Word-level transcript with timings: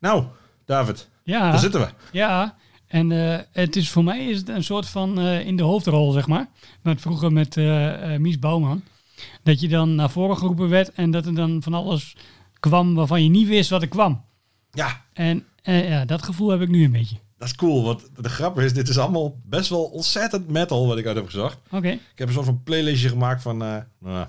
Nou, 0.00 0.24
David, 0.64 1.08
Ja, 1.22 1.50
daar 1.50 1.58
zitten 1.58 1.80
we. 1.80 1.88
ja. 2.12 2.56
En 2.86 3.12
eh, 3.12 3.38
het 3.52 3.76
is 3.76 3.90
voor 3.90 4.04
mij 4.04 4.26
is 4.26 4.38
het 4.38 4.48
een 4.48 4.64
soort 4.64 4.86
van 4.86 5.18
eh, 5.20 5.46
in 5.46 5.56
de 5.56 5.62
hoofdrol, 5.62 6.12
zeg 6.12 6.26
maar. 6.26 6.48
Met 6.82 7.00
vroeger 7.00 7.32
met 7.32 7.56
eh, 7.56 8.16
Mies 8.16 8.38
Bouwman. 8.38 8.82
Dat 9.42 9.60
je 9.60 9.68
dan 9.68 9.94
naar 9.94 10.10
voren 10.10 10.36
geroepen 10.36 10.68
werd 10.68 10.92
en 10.92 11.10
dat 11.10 11.26
er 11.26 11.34
dan 11.34 11.62
van 11.62 11.74
alles 11.74 12.16
kwam 12.60 12.94
waarvan 12.94 13.22
je 13.22 13.28
niet 13.28 13.48
wist 13.48 13.70
wat 13.70 13.82
er 13.82 13.88
kwam. 13.88 14.24
Ja, 14.70 15.04
En 15.12 15.44
ja, 15.62 16.04
dat 16.04 16.22
gevoel 16.22 16.48
heb 16.48 16.60
ik 16.60 16.68
nu 16.68 16.84
een 16.84 16.92
beetje. 16.92 17.16
dat 17.38 17.48
is 17.48 17.54
cool. 17.54 17.84
Want 17.84 18.10
de 18.16 18.28
grap 18.28 18.60
is, 18.60 18.72
dit 18.74 18.88
is 18.88 18.98
allemaal 18.98 19.40
best 19.44 19.68
wel 19.70 19.84
ontzettend 19.84 20.48
metal 20.48 20.86
wat 20.86 20.98
ik 20.98 21.06
uit 21.06 21.16
heb 21.16 21.26
gezocht. 21.26 21.58
Oké. 21.70 21.88
Ik 21.88 22.00
heb 22.14 22.28
een 22.28 22.34
soort 22.34 22.46
van 22.46 22.62
playlistje 22.62 23.08
gemaakt 23.08 23.42
van 23.42 23.56
nou, 23.56 24.26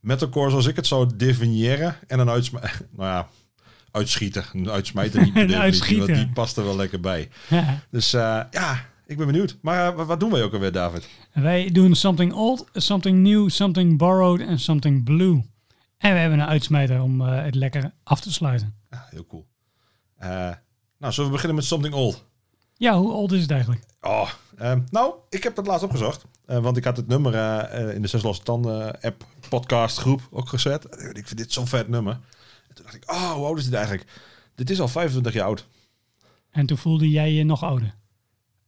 metalcore 0.00 0.50
zoals 0.50 0.66
ik 0.66 0.76
het 0.76 0.86
zou 0.86 1.10
definiëren. 1.16 1.96
En 2.06 2.18
een 2.18 2.30
uitsma 2.30 2.60
nou 2.96 3.08
ja, 3.10 3.28
uitschieten. 3.90 4.44
Een 4.52 4.70
uitsmijter 4.70 5.22
niet 5.22 5.36
Een 5.36 5.54
uitschieten. 5.68 6.14
die 6.14 6.28
past 6.28 6.56
er 6.56 6.64
wel 6.64 6.76
lekker 6.76 7.00
bij. 7.00 7.28
Ja. 7.48 7.80
Dus 7.90 8.12
eh, 8.12 8.40
ja, 8.50 8.84
ik 9.06 9.16
ben 9.16 9.26
benieuwd. 9.26 9.56
Maar 9.62 9.98
eh, 9.98 10.06
wat 10.06 10.20
doen 10.20 10.30
wij 10.30 10.42
ook 10.42 10.52
alweer, 10.52 10.72
David? 10.72 11.08
Wij 11.32 11.70
doen 11.72 11.94
something 11.94 12.32
old, 12.32 12.68
something 12.72 13.18
new, 13.18 13.48
something 13.50 13.98
borrowed 13.98 14.46
en 14.46 14.58
something 14.58 15.04
blue. 15.04 15.44
En 15.98 16.12
we 16.12 16.18
hebben 16.18 16.38
een 16.38 16.46
uitsmijter 16.46 17.02
om 17.02 17.20
eh, 17.20 17.42
het 17.42 17.54
lekker 17.54 17.92
af 18.02 18.20
te 18.20 18.32
sluiten. 18.32 18.74
Ja, 18.90 19.06
heel 19.10 19.26
cool. 19.26 19.46
Nou, 20.98 21.12
zullen 21.12 21.30
we 21.30 21.34
beginnen 21.36 21.56
met 21.56 21.64
Something 21.64 21.94
Old? 21.94 22.24
Ja, 22.74 22.96
hoe 22.98 23.12
oud 23.12 23.32
is 23.32 23.42
het 23.42 23.50
eigenlijk? 23.50 23.84
Oh, 24.00 24.30
ehm, 24.56 24.80
nou, 24.90 25.14
ik 25.28 25.42
heb 25.42 25.54
dat 25.54 25.66
laatst 25.66 25.84
opgezocht. 25.84 26.24
Want 26.44 26.76
ik 26.76 26.84
had 26.84 26.96
het 26.96 27.06
nummer 27.06 27.34
in 27.94 28.02
de 28.02 28.08
Zes 28.08 28.22
Losse 28.22 28.42
Tanden 28.42 29.00
app 29.00 29.24
podcast 29.48 29.98
groep 29.98 30.20
ook 30.30 30.48
gezet. 30.48 30.84
Ik 31.12 31.26
vind 31.26 31.36
dit 31.36 31.52
zo'n 31.52 31.66
vet 31.66 31.88
nummer. 31.88 32.18
En 32.76 32.82
toen 32.82 32.84
dacht 32.84 32.96
ik, 32.96 33.10
oh, 33.10 33.32
hoe 33.32 33.44
oud 33.46 33.58
is 33.58 33.64
dit 33.64 33.74
eigenlijk? 33.74 34.08
Dit 34.54 34.70
is 34.70 34.80
al 34.80 34.88
25 34.88 35.32
jaar 35.32 35.44
oud. 35.46 35.66
En 36.50 36.66
toen 36.66 36.76
voelde 36.78 37.08
jij 37.10 37.32
je 37.32 37.44
nog 37.44 37.62
ouder. 37.62 37.94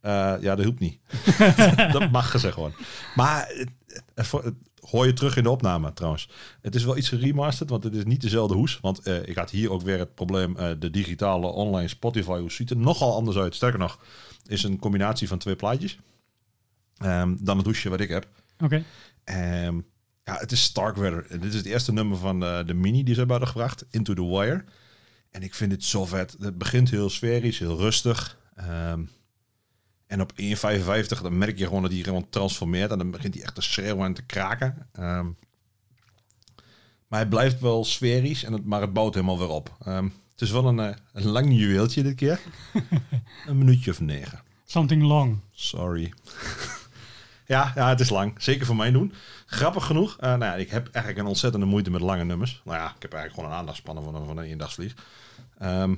Eh, 0.01 0.11
ja, 0.41 0.55
dat 0.55 0.59
hielp 0.59 0.79
niet. 0.79 0.99
dat 1.91 2.11
mag 2.11 2.31
gezegd 2.31 2.53
gewoon. 2.53 2.73
Maar 3.15 3.47
het, 3.47 3.69
het- 3.87 4.03
het- 4.15 4.43
het 4.43 4.53
hoor 4.79 5.05
je 5.05 5.13
terug 5.13 5.37
in 5.37 5.43
de 5.43 5.49
opname 5.49 5.93
trouwens. 5.93 6.29
Het 6.61 6.75
is 6.75 6.83
wel 6.83 6.97
iets 6.97 7.09
geremasterd, 7.09 7.69
want 7.69 7.83
het 7.83 7.95
is 7.95 8.03
niet 8.05 8.21
dezelfde 8.21 8.55
hoes. 8.55 8.79
Want 8.81 8.99
eh, 8.99 9.27
ik 9.27 9.35
had 9.35 9.49
hier 9.49 9.71
ook 9.71 9.81
weer 9.81 9.99
het 9.99 10.15
probleem, 10.15 10.57
eh, 10.57 10.69
de 10.79 10.89
digitale 10.89 11.47
online 11.47 11.87
Spotify 11.87 12.39
hoes 12.39 12.55
ziet 12.55 12.69
er 12.69 12.77
nogal 12.77 13.15
anders 13.15 13.37
uit. 13.37 13.55
Sterker 13.55 13.79
nog, 13.79 13.99
is 14.45 14.63
een 14.63 14.79
combinatie 14.79 15.27
van 15.27 15.37
twee 15.37 15.55
plaatjes. 15.55 15.97
Ehm, 16.97 17.35
dan 17.39 17.57
het 17.57 17.65
hoesje 17.65 17.89
wat 17.89 17.99
ik 17.99 18.09
heb. 18.09 18.27
Oké. 18.63 18.83
Ehm, 19.23 19.79
ja, 20.29 20.39
het 20.39 20.51
is 20.51 20.63
Starkweather. 20.63 21.25
En 21.29 21.39
Dit 21.39 21.49
is 21.49 21.57
het 21.57 21.65
eerste 21.65 21.93
nummer 21.93 22.17
van 22.17 22.43
eh, 22.43 22.65
de 22.65 22.73
mini 22.73 23.03
die 23.03 23.13
ze 23.13 23.19
hebben 23.19 23.39
uitgebracht, 23.39 23.85
Into 23.89 24.13
the 24.13 24.25
Wire. 24.25 24.63
En 25.31 25.43
ik 25.43 25.53
vind 25.53 25.71
het 25.71 25.83
zo 25.83 26.05
vet. 26.05 26.35
Het 26.39 26.57
begint 26.57 26.89
heel 26.89 27.09
sferisch, 27.09 27.59
heel 27.59 27.77
rustig. 27.77 28.37
Ehm, 28.55 29.03
en 30.07 30.21
op 30.21 30.31
1.55 30.35 31.21
dan 31.21 31.37
merk 31.37 31.57
je 31.57 31.65
gewoon 31.65 31.81
dat 31.81 31.91
hij 31.91 32.01
gewoon 32.01 32.29
transformeert. 32.29 32.91
En 32.91 32.97
dan 32.97 33.11
begint 33.11 33.33
hij 33.33 33.43
echt 33.43 33.55
te 33.55 33.61
schreeuwen 33.61 34.05
en 34.05 34.13
te 34.13 34.25
kraken. 34.25 34.87
Ehm, 34.91 35.25
maar 37.07 37.19
hij 37.19 37.27
blijft 37.27 37.59
wel 37.59 37.85
sferisch, 37.85 38.43
en 38.43 38.53
het, 38.53 38.65
maar 38.65 38.81
het 38.81 38.93
bouwt 38.93 39.13
helemaal 39.13 39.39
weer 39.39 39.47
op. 39.47 39.77
Ehm, 39.85 40.03
het 40.31 40.41
is 40.41 40.51
wel 40.51 40.65
een, 40.65 40.79
eh, 40.79 40.95
een 41.13 41.27
lang 41.27 41.57
juweeltje 41.57 42.03
dit 42.03 42.15
keer. 42.15 42.39
een 43.47 43.57
minuutje 43.57 43.91
of 43.91 43.99
negen. 43.99 44.41
Something 44.65 45.03
long. 45.03 45.39
Sorry. 45.51 46.13
Ja, 47.49 47.71
ja, 47.75 47.89
het 47.89 47.99
is 47.99 48.09
lang. 48.09 48.33
Zeker 48.37 48.65
voor 48.65 48.75
mij 48.75 48.91
doen. 48.91 49.13
Grappig 49.45 49.85
genoeg. 49.85 50.17
eh, 50.19 50.29
nou 50.29 50.43
ja, 50.43 50.55
ik 50.55 50.69
heb 50.69 50.83
eigenlijk 50.83 51.17
een 51.17 51.31
ontzettende 51.31 51.65
moeite 51.65 51.91
met 51.91 52.01
lange 52.01 52.23
nummers. 52.23 52.61
Nou 52.65 52.77
ja, 52.77 52.85
ik 52.95 53.01
heb 53.01 53.13
eigenlijk 53.13 53.33
gewoon 53.33 53.49
een 53.49 53.57
aandachtspannen 53.57 54.03
van 54.03 54.15
een, 54.15 54.25
van 54.25 54.37
een 54.37 54.43
eendagsvlieg. 54.43 54.93
Ehm, 55.57 55.95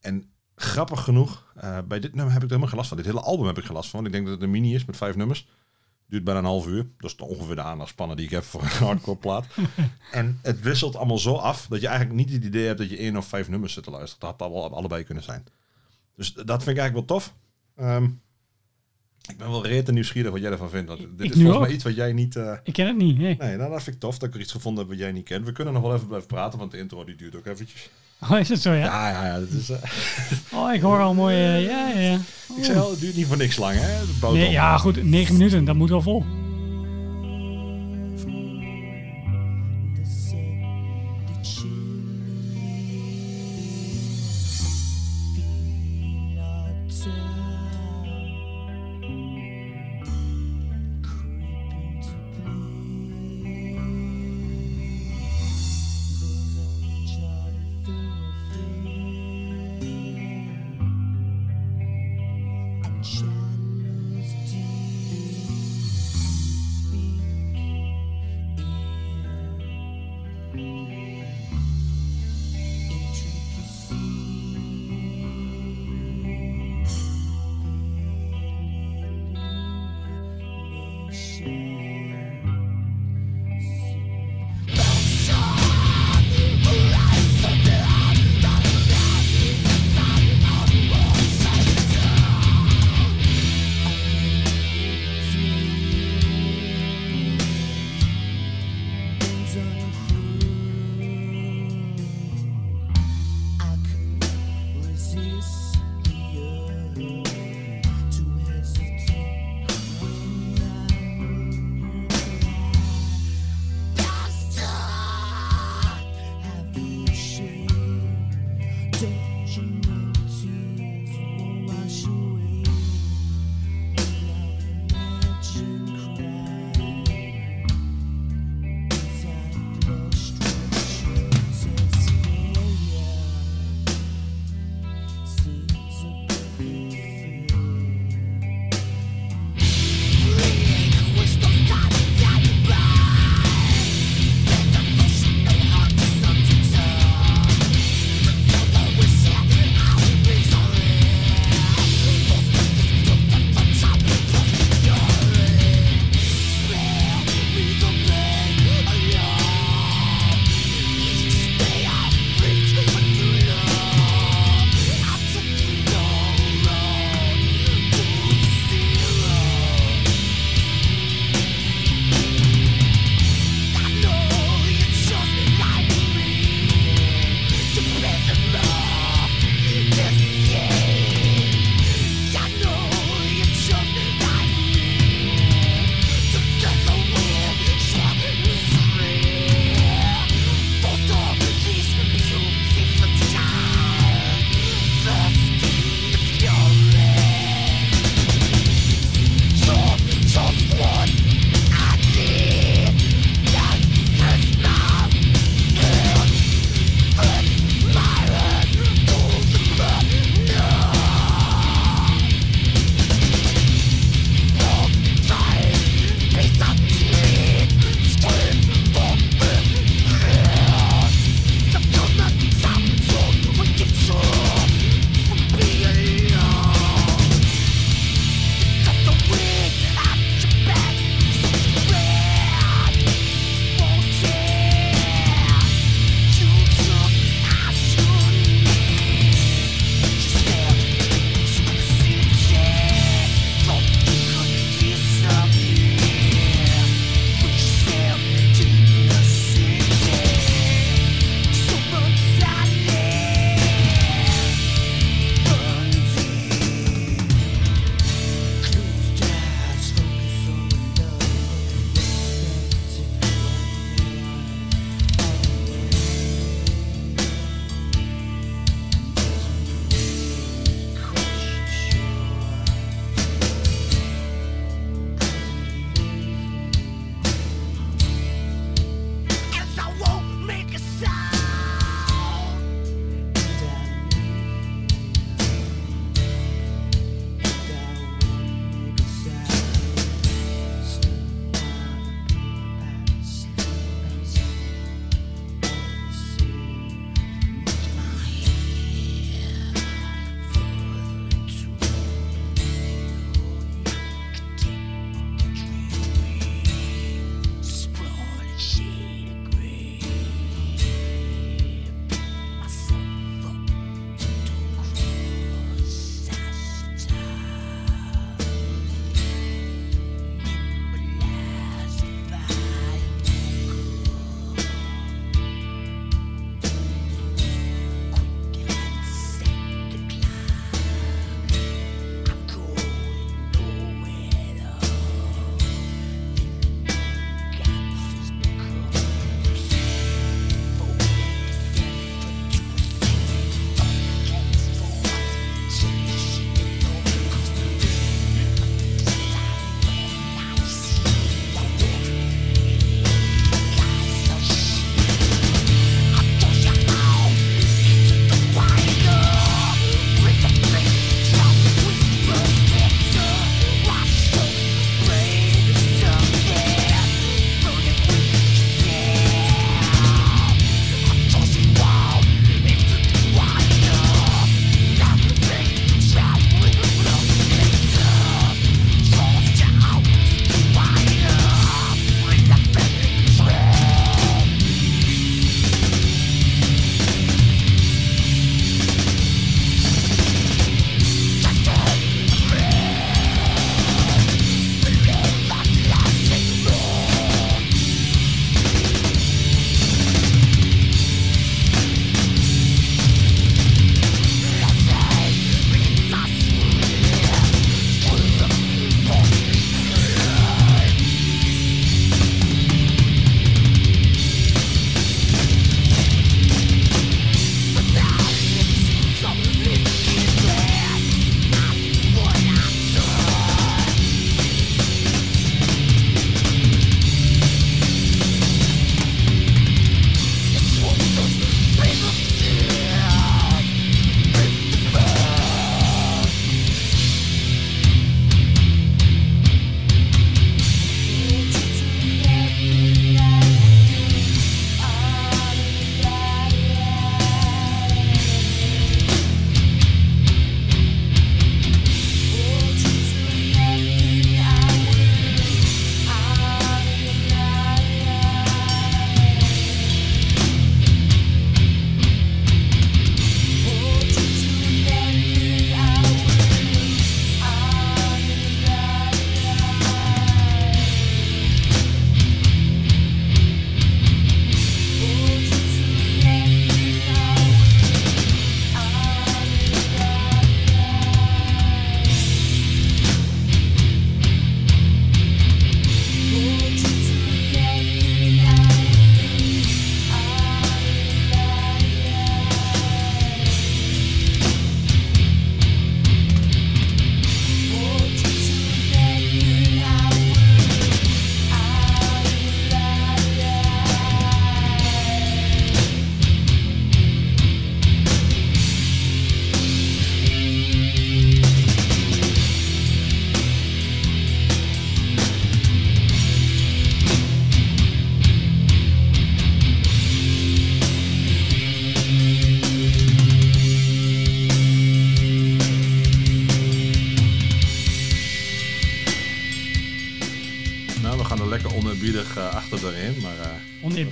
en 0.00 0.30
grappig 0.54 1.04
genoeg, 1.04 1.52
eh, 1.56 1.78
bij 1.88 2.00
dit 2.00 2.14
nummer 2.14 2.32
heb 2.32 2.42
ik 2.42 2.50
er 2.50 2.56
helemaal 2.56 2.68
geen 2.68 2.76
last 2.76 2.88
van. 2.88 2.96
Dit 2.96 3.06
hele 3.06 3.20
album 3.20 3.46
heb 3.46 3.58
ik 3.58 3.64
geen 3.64 3.74
last 3.76 3.90
van. 3.90 4.06
Ik 4.06 4.12
denk 4.12 4.24
dat 4.24 4.34
het 4.34 4.42
een 4.42 4.50
mini 4.50 4.74
is 4.74 4.84
met 4.84 4.96
vijf 4.96 5.16
nummers. 5.16 5.48
Duurt 6.08 6.24
bijna 6.24 6.38
een 6.40 6.46
half 6.46 6.66
uur. 6.66 6.86
Dat 6.98 7.10
is 7.10 7.16
ongeveer 7.16 7.54
de 7.54 7.62
aandachtspannen 7.62 8.16
die 8.16 8.24
ik 8.26 8.30
heb 8.32 8.44
voor 8.44 8.62
een 8.62 8.68
hardcore 8.86 9.16
plaat. 9.16 9.46
en 10.12 10.38
het 10.42 10.60
wisselt 10.60 10.96
allemaal 10.96 11.18
zo 11.18 11.34
af 11.34 11.66
dat 11.66 11.80
je 11.80 11.86
eigenlijk 11.86 12.18
niet 12.18 12.30
het 12.32 12.44
idee 12.44 12.66
hebt 12.66 12.78
dat 12.78 12.90
je 12.90 12.96
één 12.96 13.16
of 13.16 13.26
vijf 13.26 13.48
nummers 13.48 13.72
zit 13.72 13.84
te 13.84 13.90
luisteren. 13.90 14.36
Dat 14.38 14.50
had 14.50 14.72
allebei 14.72 15.04
kunnen 15.04 15.24
zijn. 15.24 15.44
Dus 16.14 16.32
dat 16.32 16.62
vind 16.62 16.76
ik 16.76 16.82
eigenlijk 16.82 17.08
wel 17.08 17.18
tof. 17.18 17.34
Ehm, 17.76 18.08
ik 19.28 19.36
ben 19.38 19.50
wel 19.50 19.66
rete 19.66 19.92
nieuwsgierig 19.92 20.30
wat 20.32 20.40
jij 20.40 20.50
ervan 20.50 20.70
vindt. 20.70 20.88
Want 20.88 21.00
dit 21.00 21.26
ik 21.26 21.34
is 21.34 21.40
volgens 21.40 21.58
mij 21.66 21.70
iets 21.74 21.84
wat 21.84 21.94
jij 21.94 22.12
niet... 22.12 22.36
eh, 22.36 22.52
Ik 22.64 22.72
ken 22.72 22.86
het 22.86 22.96
niet. 22.96 23.18
Nee. 23.18 23.36
nee, 23.38 23.56
nou, 23.56 23.70
dat 23.70 23.82
vind 23.82 23.94
ik 23.96 24.02
tof 24.02 24.18
dat 24.18 24.28
ik 24.28 24.34
er 24.34 24.40
iets 24.40 24.52
gevonden 24.52 24.80
heb 24.80 24.92
wat 24.92 25.02
jij 25.02 25.12
niet 25.12 25.24
kent. 25.24 25.44
We 25.46 25.52
kunnen 25.52 25.74
nog 25.74 25.82
wel 25.82 25.94
even 25.94 26.06
blijven 26.06 26.28
praten, 26.28 26.58
want 26.58 26.70
de 26.70 26.78
intro 26.78 27.04
die 27.04 27.16
duurt 27.16 27.36
ook 27.36 27.46
eventjes. 27.46 27.88
Oh, 28.30 28.38
is 28.38 28.48
het 28.48 28.60
zo, 28.62 28.72
ja? 28.72 28.84
Ja, 28.84 29.10
ja, 29.10 29.24
ja. 29.26 29.38
Dat 29.40 29.48
is, 29.48 29.70
eh, 29.70 29.78
Oh, 30.58 30.74
ik 30.74 30.80
hoor 30.80 31.00
al 31.00 31.14
mooi. 31.14 31.36
eh, 31.36 31.64
ja, 31.64 31.88
ja, 31.88 32.18
ik 32.56 32.64
zei 32.64 32.78
al, 32.78 32.90
het 32.90 33.00
duurt 33.00 33.16
niet 33.16 33.26
voor 33.26 33.36
niks 33.36 33.56
lang, 33.56 33.76
hè? 33.80 34.30
Nee, 34.32 34.50
ja, 34.50 34.78
goed. 34.78 35.02
Negen 35.04 35.36
minuten, 35.36 35.64
dat 35.64 35.74
moet 35.76 35.88
wel 35.88 36.02
vol. 36.02 36.24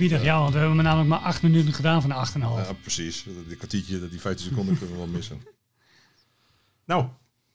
Ja, 0.09 0.39
want 0.39 0.53
we 0.53 0.59
hebben 0.59 0.83
namelijk 0.83 1.09
maar 1.09 1.19
acht 1.19 1.41
minuten 1.41 1.73
gedaan 1.73 2.01
van 2.01 2.09
de 2.09 2.15
8,5. 2.15 2.39
ja, 2.39 2.73
precies. 2.81 3.25
Die 3.47 3.55
kwartiertje, 3.55 4.09
die 4.09 4.21
15 4.21 4.47
seconden 4.47 4.77
kunnen 4.77 4.95
we 4.95 5.01
wel 5.01 5.11
missen. 5.11 5.41
Nou, 6.85 7.05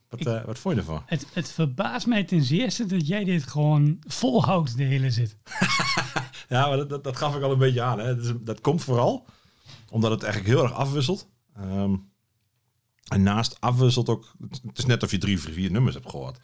wat, 0.09 0.27
eh, 0.27 0.45
wat 0.45 0.59
vond 0.59 0.75
je 0.75 0.81
ervan? 0.81 1.03
Het, 1.07 1.27
het 1.33 1.51
verbaast 1.51 2.07
mij 2.07 2.25
ten 2.25 2.43
zeerste 2.43 2.87
dat 2.87 3.07
jij 3.07 3.25
dit 3.25 3.47
gewoon 3.47 3.99
volhoudt, 4.07 4.77
de 4.77 4.85
hele 4.85 5.11
zit. 5.11 5.37
Ja, 6.49 6.69
maar 6.69 6.77
dat, 6.77 6.89
dat, 6.89 7.05
dat 7.05 7.17
gaf 7.17 7.37
ik 7.37 7.43
al 7.43 7.53
een 7.53 7.59
beetje 7.59 7.83
aan. 7.83 7.99
Hè. 7.99 8.43
Dat 8.43 8.61
komt 8.61 8.83
vooral 8.83 9.27
omdat 9.91 10.11
het 10.11 10.23
eigenlijk 10.23 10.55
heel 10.55 10.63
erg 10.63 10.73
afwisselt. 10.73 11.29
Ehm, 11.57 11.97
en 13.09 13.23
naast 13.23 13.61
afwisselt 13.61 14.09
ook... 14.09 14.35
Het 14.67 14.79
is 14.79 14.87
net 14.87 15.03
of 15.03 15.11
je 15.11 15.19
drie, 15.19 15.41
vier 15.41 15.71
nummers 15.71 15.95
hebt 15.95 16.11
gehoord. 16.11 16.39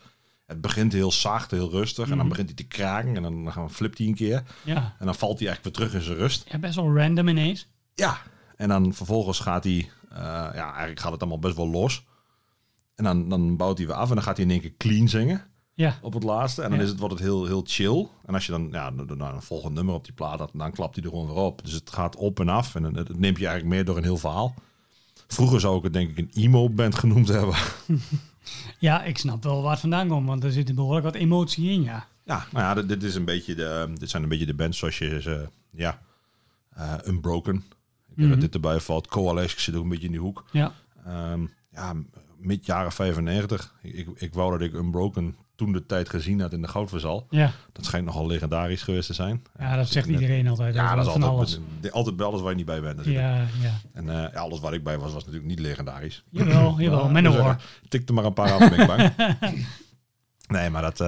Het 0.46 0.60
begint 0.60 0.92
heel 0.92 1.12
zacht, 1.12 1.50
heel 1.50 1.70
rustig. 1.70 2.04
En 2.04 2.08
dan 2.10 2.18
Mhm. 2.18 2.28
begint 2.28 2.46
hij 2.48 2.56
te 2.56 2.64
kraken. 2.66 3.16
En 3.16 3.22
dan 3.22 3.52
gaan 3.52 3.70
flipt 3.70 3.98
hij 3.98 4.06
een 4.06 4.14
keer. 4.14 4.42
Ja. 4.64 4.94
En 4.98 5.06
dan 5.06 5.14
valt 5.14 5.38
hij 5.38 5.48
eigenlijk 5.48 5.62
weer 5.62 5.72
terug 5.88 6.00
in 6.00 6.06
zijn 6.06 6.16
rust. 6.18 6.44
ja, 6.48 6.58
best 6.58 6.74
wel 6.74 6.96
random 6.96 7.28
ineens. 7.28 7.66
Ja. 7.94 8.18
En 8.56 8.68
dan 8.68 8.94
vervolgens 8.94 9.38
gaat 9.38 9.64
hij... 9.64 9.90
eh, 10.10 10.18
ja, 10.54 10.68
eigenlijk 10.70 11.00
gaat 11.00 11.12
het 11.12 11.20
allemaal 11.20 11.38
best 11.38 11.56
wel 11.56 11.68
los. 11.68 12.04
En 12.94 13.04
dan, 13.04 13.28
dan 13.28 13.56
bouwt 13.56 13.78
hij 13.78 13.86
weer 13.86 13.96
af. 13.96 14.08
En 14.08 14.14
dan 14.14 14.24
gaat 14.24 14.36
hij 14.36 14.44
in 14.44 14.50
één 14.50 14.60
keer 14.60 14.74
clean 14.78 15.08
zingen. 15.08 15.44
Ja, 15.74 15.98
op 16.02 16.12
het 16.12 16.22
laatste. 16.22 16.62
En 16.62 16.68
dan 16.68 16.78
Ja. 16.78 16.84
is 16.84 16.90
het, 16.90 16.98
wordt 16.98 17.14
het 17.14 17.22
heel, 17.22 17.46
heel 17.46 17.62
chill. 17.66 18.08
En 18.26 18.34
als 18.34 18.46
je 18.46 18.52
dan 18.52 18.68
ja, 18.72 18.90
nou, 18.90 19.34
een 19.34 19.42
volgend 19.42 19.74
nummer 19.74 19.94
op 19.94 20.04
die 20.04 20.12
plaat 20.14 20.38
had, 20.38 20.50
dan 20.54 20.72
klapt 20.72 20.94
hij 20.94 21.04
er 21.04 21.10
gewoon 21.10 21.26
weer 21.26 21.36
op. 21.36 21.64
Dus 21.64 21.72
het 21.72 21.90
gaat 21.90 22.16
op 22.16 22.40
en 22.40 22.48
af. 22.48 22.74
En 22.74 22.82
het, 22.84 23.08
het 23.08 23.18
neemt 23.18 23.38
je 23.38 23.46
eigenlijk 23.46 23.74
meer 23.76 23.84
door 23.84 23.96
een 23.96 24.02
heel 24.02 24.16
verhaal. 24.16 24.54
Vroeger 25.26 25.60
zou 25.60 25.76
ik 25.76 25.82
het 25.82 25.92
denk 25.92 26.10
ik 26.10 26.18
een 26.18 26.30
emo-band 26.42 26.94
genoemd 26.94 27.28
hebben. 27.28 27.54
ja, 28.78 29.02
ik 29.04 29.18
snap 29.18 29.42
wel 29.42 29.62
waar 29.62 29.70
het 29.70 29.80
vandaan 29.80 30.08
komt, 30.08 30.26
want 30.28 30.44
er 30.44 30.52
zit 30.52 30.74
behoorlijk 30.74 31.04
wat 31.04 31.14
emotie 31.14 31.70
in, 31.70 31.82
ja. 31.82 32.06
Ja, 32.24 32.46
nou 32.52 32.64
ja, 32.64 32.74
dit, 32.74 32.88
dit 32.88 33.02
is 33.02 33.14
een 33.14 33.24
beetje 33.24 33.54
de, 33.54 33.92
dit 33.98 34.10
zijn 34.10 34.22
een 34.22 34.28
beetje 34.28 34.46
de 34.46 34.54
bands 34.54 34.78
zoals 34.78 34.98
je 34.98 35.20
ze, 35.22 35.48
ja, 35.70 36.00
eh, 36.74 36.94
Unbroken. 37.06 37.54
Ik 37.56 37.62
denk 38.16 38.18
Mhm. 38.18 38.30
dat 38.30 38.40
dit 38.40 38.54
erbij 38.54 38.80
valt. 38.80 39.06
Coalesce 39.06 39.60
zit 39.60 39.74
ook 39.74 39.82
een 39.82 39.88
beetje 39.88 40.04
in 40.06 40.10
die 40.12 40.20
hoek. 40.20 40.44
Ja, 40.52 40.72
Ehm, 41.04 41.46
ja, 41.72 41.94
mid 42.38 42.66
jaren 42.66 42.92
95. 42.92 43.74
Ik, 43.82 43.94
ik, 43.94 44.08
ik 44.14 44.34
wou 44.34 44.50
dat 44.50 44.60
ik 44.60 44.74
Unbroken 44.74 45.36
toen 45.56 45.72
de 45.72 45.86
tijd 45.86 46.08
gezien 46.08 46.40
had 46.40 46.52
in 46.52 46.62
de 46.62 46.68
Goudverzal. 46.68 47.26
ja. 47.30 47.52
Dat 47.72 47.84
schijnt 47.84 48.06
nogal 48.06 48.26
legendarisch 48.26 48.82
geweest 48.82 49.06
te 49.06 49.14
zijn. 49.14 49.42
ja 49.58 49.76
dat 49.76 49.88
zegt 49.88 50.06
Net- 50.08 50.20
iedereen 50.20 50.48
altijd. 50.48 50.74
Ja, 50.74 50.94
dat 50.94 51.06
is 51.06 51.12
van 51.12 51.22
altijd, 51.22 51.60
alles. 51.80 51.92
altijd 51.92 52.16
bij 52.16 52.26
alles 52.26 52.40
waar 52.40 52.50
je 52.50 52.56
niet 52.56 52.66
bij 52.66 52.80
bent. 52.80 52.96
natuurlijk. 52.96 53.24
Ja, 53.24 53.36
ja. 53.62 53.72
En 53.92 54.08
eh, 54.08 54.32
ja, 54.32 54.40
alles 54.40 54.60
waar 54.60 54.74
ik 54.74 54.84
bij 54.84 54.98
was, 54.98 55.12
was 55.12 55.24
natuurlijk 55.24 55.50
niet 55.50 55.58
legendarisch. 55.60 56.24
Jawel, 56.30 56.80
jawel, 56.80 57.04
Ja, 57.04 57.10
met 57.12 57.24
een 57.24 57.30
dus, 57.30 57.40
hoor. 57.40 57.50
eh, 57.50 57.56
Tik 57.88 58.08
er 58.08 58.14
maar 58.14 58.24
een 58.24 58.32
paar 58.32 58.52
af, 58.52 58.58
ben 58.70 58.80
ik 58.80 58.86
bang. 58.86 59.12
nee, 60.48 60.70
maar 60.70 60.82
dat... 60.82 61.00
eh, 61.00 61.06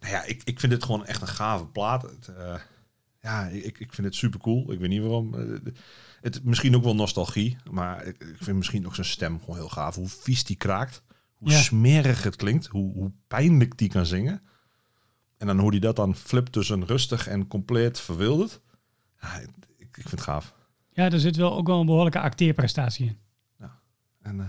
nou 0.00 0.12
ja, 0.12 0.24
ik, 0.24 0.42
ik 0.44 0.60
vind 0.60 0.72
dit 0.72 0.84
gewoon 0.84 1.06
echt 1.06 1.20
een 1.22 1.28
gave 1.28 1.66
plaat. 1.66 2.02
Het, 2.02 2.28
eh, 2.38 2.54
ja, 3.20 3.46
ik, 3.46 3.78
ik 3.78 3.92
vind 3.94 4.06
het 4.06 4.16
super 4.16 4.40
cool. 4.40 4.72
Ik 4.72 4.78
weet 4.78 4.88
niet 4.88 5.00
waarom. 5.00 5.34
Eh, 5.34 5.72
het, 6.20 6.44
misschien 6.44 6.76
ook 6.76 6.84
wel 6.84 6.94
nostalgie. 6.94 7.56
Maar 7.70 8.04
ik, 8.04 8.16
ik 8.24 8.36
vind 8.40 8.56
misschien 8.56 8.86
ook 8.86 8.94
zijn 8.94 9.06
stem 9.06 9.40
gewoon 9.40 9.56
heel 9.56 9.68
gaaf. 9.68 9.94
Hoe 9.94 10.08
vies 10.08 10.44
die 10.44 10.56
kraakt. 10.56 11.02
Hoe 11.40 11.50
Ja. 11.50 11.58
smerig 11.58 12.22
het 12.22 12.36
klinkt. 12.36 12.66
Hoe, 12.66 12.92
hoe 12.92 13.12
pijnlijk 13.28 13.78
die 13.78 13.88
kan 13.88 14.06
zingen. 14.06 14.42
En 15.36 15.46
dan 15.46 15.58
hoe 15.58 15.70
die 15.70 15.80
dat 15.80 15.96
dan 15.96 16.14
flipt 16.14 16.52
tussen 16.52 16.86
rustig 16.86 17.26
en 17.26 17.46
compleet 17.46 18.00
verwilderd. 18.00 18.60
Ja, 19.20 19.38
ik, 19.38 19.48
ik 19.78 19.92
vind 19.92 20.10
het 20.10 20.20
gaaf. 20.20 20.54
Ja, 20.92 21.10
er 21.10 21.20
zit 21.20 21.36
wel 21.36 21.56
ook 21.56 21.66
wel 21.66 21.80
een 21.80 21.86
behoorlijke 21.86 22.20
acteerprestatie 22.20 23.06
in. 23.06 23.18
En 24.22 24.40
eh, 24.40 24.46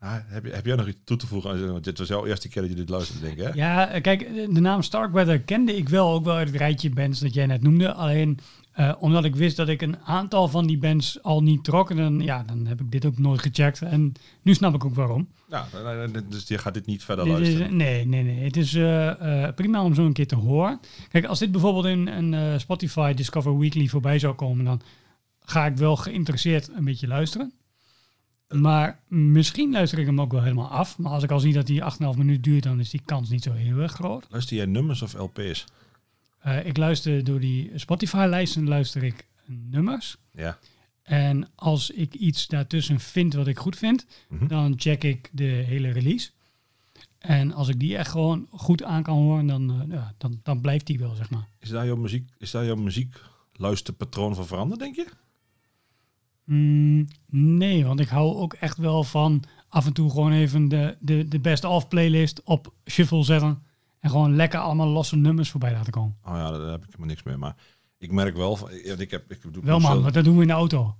nou, 0.00 0.22
heb, 0.26 0.44
je, 0.44 0.50
heb 0.52 0.66
jij 0.66 0.76
nog 0.76 0.86
iets 0.86 1.00
toe 1.04 1.16
te 1.16 1.26
voegen? 1.26 1.72
Want 1.72 1.84
dit 1.84 1.98
was 1.98 2.08
jouw 2.08 2.26
eerste 2.26 2.48
keer 2.48 2.62
dat 2.62 2.70
je 2.70 2.76
dit 2.76 2.88
luisterde, 2.88 3.20
denk 3.20 3.38
ik, 3.38 3.44
hè? 3.44 3.50
Ja, 3.52 3.88
eh, 3.88 4.02
kijk, 4.02 4.18
de 4.54 4.60
naam 4.60 4.82
Starkweather 4.82 5.40
kende 5.40 5.76
ik 5.76 5.88
wel 5.88 6.12
ook 6.12 6.24
wel 6.24 6.34
uit 6.34 6.48
het 6.48 6.56
rijtje 6.56 6.90
bands 6.90 7.20
dat 7.20 7.34
jij 7.34 7.46
net 7.46 7.62
noemde. 7.62 7.92
Alleen 7.92 8.38
eh, 8.74 8.92
omdat 8.98 9.24
ik 9.24 9.36
wist 9.36 9.56
dat 9.56 9.68
ik 9.68 9.82
een 9.82 9.98
aantal 9.98 10.48
van 10.48 10.66
die 10.66 10.78
bands 10.78 11.22
al 11.22 11.42
niet 11.42 11.64
trok, 11.64 11.96
dan, 11.96 12.20
ja, 12.20 12.42
dan 12.42 12.66
heb 12.66 12.80
ik 12.80 12.90
dit 12.90 13.04
ook 13.04 13.18
nooit 13.18 13.40
gecheckt. 13.40 13.82
En 13.82 14.12
nu 14.42 14.54
snap 14.54 14.74
ik 14.74 14.84
ook 14.84 14.94
waarom. 14.94 15.28
Ja, 15.48 15.66
nou, 15.72 16.08
nou, 16.08 16.28
dus 16.28 16.48
je 16.48 16.58
gaat 16.58 16.74
dit 16.74 16.86
niet 16.86 17.04
verder 17.04 17.24
Dit 17.24 17.34
is, 17.34 17.40
luisteren. 17.40 17.76
nee, 17.76 18.06
nee, 18.06 18.22
nee. 18.22 18.44
Het 18.44 18.56
is 18.56 18.74
eh, 18.74 19.44
eh, 19.44 19.54
prima 19.54 19.82
om 19.82 19.94
zo 19.94 20.04
een 20.06 20.12
keer 20.12 20.26
te 20.26 20.34
horen. 20.34 20.80
Kijk, 21.08 21.24
als 21.24 21.38
dit 21.38 21.52
bijvoorbeeld 21.52 21.84
in 21.84 22.06
een 22.06 22.34
eh, 22.34 22.58
Spotify 22.58 23.12
Discover 23.12 23.58
Weekly 23.58 23.86
voorbij 23.86 24.18
zou 24.18 24.34
komen, 24.34 24.64
dan 24.64 24.80
ga 25.40 25.66
ik 25.66 25.76
wel 25.76 25.96
geïnteresseerd 25.96 26.70
een 26.76 26.84
beetje 26.84 27.06
luisteren. 27.06 27.52
Maar 28.48 29.00
misschien 29.08 29.72
luister 29.72 29.98
ik 29.98 30.06
hem 30.06 30.20
ook 30.20 30.32
wel 30.32 30.42
helemaal 30.42 30.68
af. 30.68 30.98
Maar 30.98 31.12
als 31.12 31.22
ik 31.22 31.30
al 31.30 31.40
zie 31.40 31.52
dat 31.52 31.66
die 31.66 31.82
8,5 31.82 31.88
minuten 32.16 32.42
duurt, 32.42 32.62
dan 32.62 32.80
is 32.80 32.90
die 32.90 33.02
kans 33.04 33.28
niet 33.28 33.42
zo 33.42 33.52
heel 33.52 33.78
erg 33.78 33.92
groot. 33.92 34.26
Luister 34.30 34.56
jij 34.56 34.66
nummers 34.66 35.02
of 35.02 35.14
LP's? 35.14 35.64
Eh, 36.44 36.66
ik 36.66 36.76
luister 36.76 37.24
door 37.24 37.40
die 37.40 37.70
Spotify-lijsten 37.74 38.68
luister 38.68 39.02
ik 39.02 39.26
nummers. 39.46 40.16
Ja. 40.30 40.58
En 41.02 41.48
als 41.54 41.90
ik 41.90 42.14
iets 42.14 42.46
daartussen 42.46 43.00
vind 43.00 43.34
wat 43.34 43.46
ik 43.46 43.58
goed 43.58 43.76
vind, 43.76 44.06
Mhm. 44.28 44.46
dan 44.46 44.74
check 44.76 45.04
ik 45.04 45.30
de 45.32 45.44
hele 45.44 45.90
release. 45.90 46.30
En 47.18 47.52
als 47.52 47.68
ik 47.68 47.80
die 47.80 47.96
echt 47.96 48.10
gewoon 48.10 48.46
goed 48.50 48.82
aan 48.82 49.02
kan 49.02 49.16
horen, 49.16 49.46
dan, 49.46 49.92
eh, 49.92 50.06
dan, 50.18 50.40
dan 50.42 50.60
blijft 50.60 50.86
die 50.86 50.98
wel, 50.98 51.14
zeg 51.14 51.30
maar. 51.30 51.48
Is 51.58 51.68
daar 51.68 51.86
jouw 51.86 51.96
muziek, 51.96 52.28
is 52.38 52.50
daar 52.50 52.64
jouw 52.64 52.76
muziekluisterpatroon 52.76 54.34
van 54.34 54.46
veranderd, 54.46 54.80
denk 54.80 54.94
je? 54.96 55.06
Mm, 56.44 57.06
nee, 57.30 57.84
want 57.84 58.00
ik 58.00 58.08
hou 58.08 58.34
ook 58.36 58.52
echt 58.54 58.76
wel 58.78 59.04
van 59.04 59.42
af 59.68 59.86
en 59.86 59.92
toe 59.92 60.10
gewoon 60.10 60.32
even 60.32 60.68
de, 60.68 60.96
de, 61.00 61.28
de 61.28 61.40
best 61.40 61.64
of 61.64 61.88
playlist 61.88 62.42
op 62.42 62.72
shuffle 62.86 63.22
zetten. 63.24 63.62
En 64.04 64.10
gewoon 64.10 64.36
lekker 64.36 64.60
allemaal 64.60 64.86
losse 64.86 65.16
nummers 65.16 65.50
voorbij 65.50 65.72
laten 65.72 65.92
komen. 65.92 66.16
Oh 66.24 66.34
ja, 66.34 66.50
daar 66.50 66.70
heb 66.70 66.80
ik 66.80 66.86
helemaal 66.86 67.06
niks 67.06 67.22
mee. 67.22 67.36
Maar 67.36 67.54
ik 67.98 68.12
merk 68.12 68.36
wel, 68.36 68.56
van, 68.56 68.68
ja, 68.84 68.94
ik 68.98 69.10
heb, 69.10 69.30
ik 69.30 69.52
doe 69.52 69.64
Wel 69.64 69.78
man, 69.78 70.02
want 70.02 70.14
dat 70.14 70.24
doen 70.24 70.36
we 70.36 70.42
in 70.42 70.48
de 70.48 70.52
auto. 70.54 70.96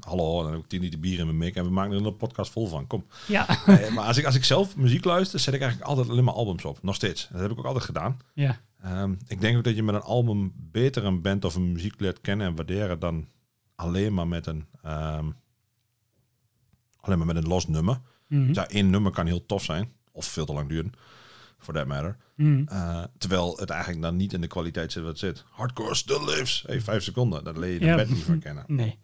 Hallo, 0.00 0.42
dan 0.42 0.52
heb 0.52 0.60
ik 0.60 0.66
tien 0.66 0.80
liter 0.80 1.00
bier 1.00 1.18
in 1.18 1.24
mijn 1.24 1.36
mik 1.38 1.54
en 1.56 1.64
we 1.64 1.70
maken 1.70 1.92
er 1.92 2.06
een 2.06 2.16
podcast 2.16 2.52
vol 2.52 2.66
van. 2.68 2.86
Kom. 2.86 3.04
Ja, 3.26 3.46
Nee, 3.66 3.90
maar 3.90 4.04
als 4.04 4.16
ik, 4.16 4.24
als 4.24 4.34
ik 4.34 4.44
zelf 4.44 4.76
muziek 4.76 5.04
luister, 5.04 5.38
zet 5.38 5.54
ik 5.54 5.60
eigenlijk 5.60 5.90
altijd 5.90 6.08
alleen 6.10 6.24
maar 6.24 6.34
albums 6.34 6.64
op. 6.64 6.82
Nog 6.82 6.94
steeds. 6.94 7.28
Dat 7.32 7.40
heb 7.40 7.50
ik 7.50 7.58
ook 7.58 7.64
altijd 7.64 7.84
gedaan. 7.84 8.18
ja, 8.34 8.60
Ehm, 8.82 9.14
ik 9.26 9.40
denk 9.40 9.56
ook 9.56 9.64
dat 9.64 9.76
je 9.76 9.82
met 9.82 9.94
een 9.94 10.00
album 10.00 10.52
beter 10.56 11.04
een 11.04 11.22
band 11.22 11.44
of 11.44 11.54
een 11.54 11.72
muziek 11.72 12.00
leert 12.00 12.20
kennen 12.20 12.46
en 12.46 12.54
waarderen 12.54 12.98
dan 12.98 13.26
alleen 13.74 14.14
maar 14.14 14.28
met 14.28 14.46
een, 14.46 14.66
ehm, 14.82 15.30
alleen 17.00 17.18
maar 17.18 17.26
met 17.26 17.36
een 17.36 17.48
los 17.48 17.66
nummer. 17.68 18.00
Mhm. 18.26 18.52
Ja, 18.52 18.68
één 18.68 18.90
nummer 18.90 19.12
kan 19.12 19.26
heel 19.26 19.46
tof 19.46 19.62
zijn, 19.64 19.92
of 20.12 20.26
veel 20.26 20.44
te 20.44 20.52
lang 20.52 20.68
duren, 20.68 20.92
for 21.60 21.74
that 21.74 21.86
matter. 21.86 22.16
Mhm. 22.36 22.62
Eh, 22.68 23.02
terwijl 23.18 23.56
het 23.56 23.70
eigenlijk 23.70 24.02
dan 24.02 24.16
niet 24.16 24.32
in 24.32 24.40
de 24.40 24.46
kwaliteit 24.46 24.92
zit 24.92 25.02
wat 25.02 25.18
zit. 25.18 25.44
Hardcore 25.50 25.94
still 25.94 26.24
lives. 26.24 26.64
Hey, 26.66 26.80
vijf 26.80 27.02
seconden, 27.02 27.44
dat 27.44 27.56
leer 27.56 27.72
je 27.72 27.78
de 27.78 27.84
Ja. 27.84 27.96
niet 28.08 28.22
van 28.24 28.38
kennen. 28.38 28.64
Nee. 28.80 28.98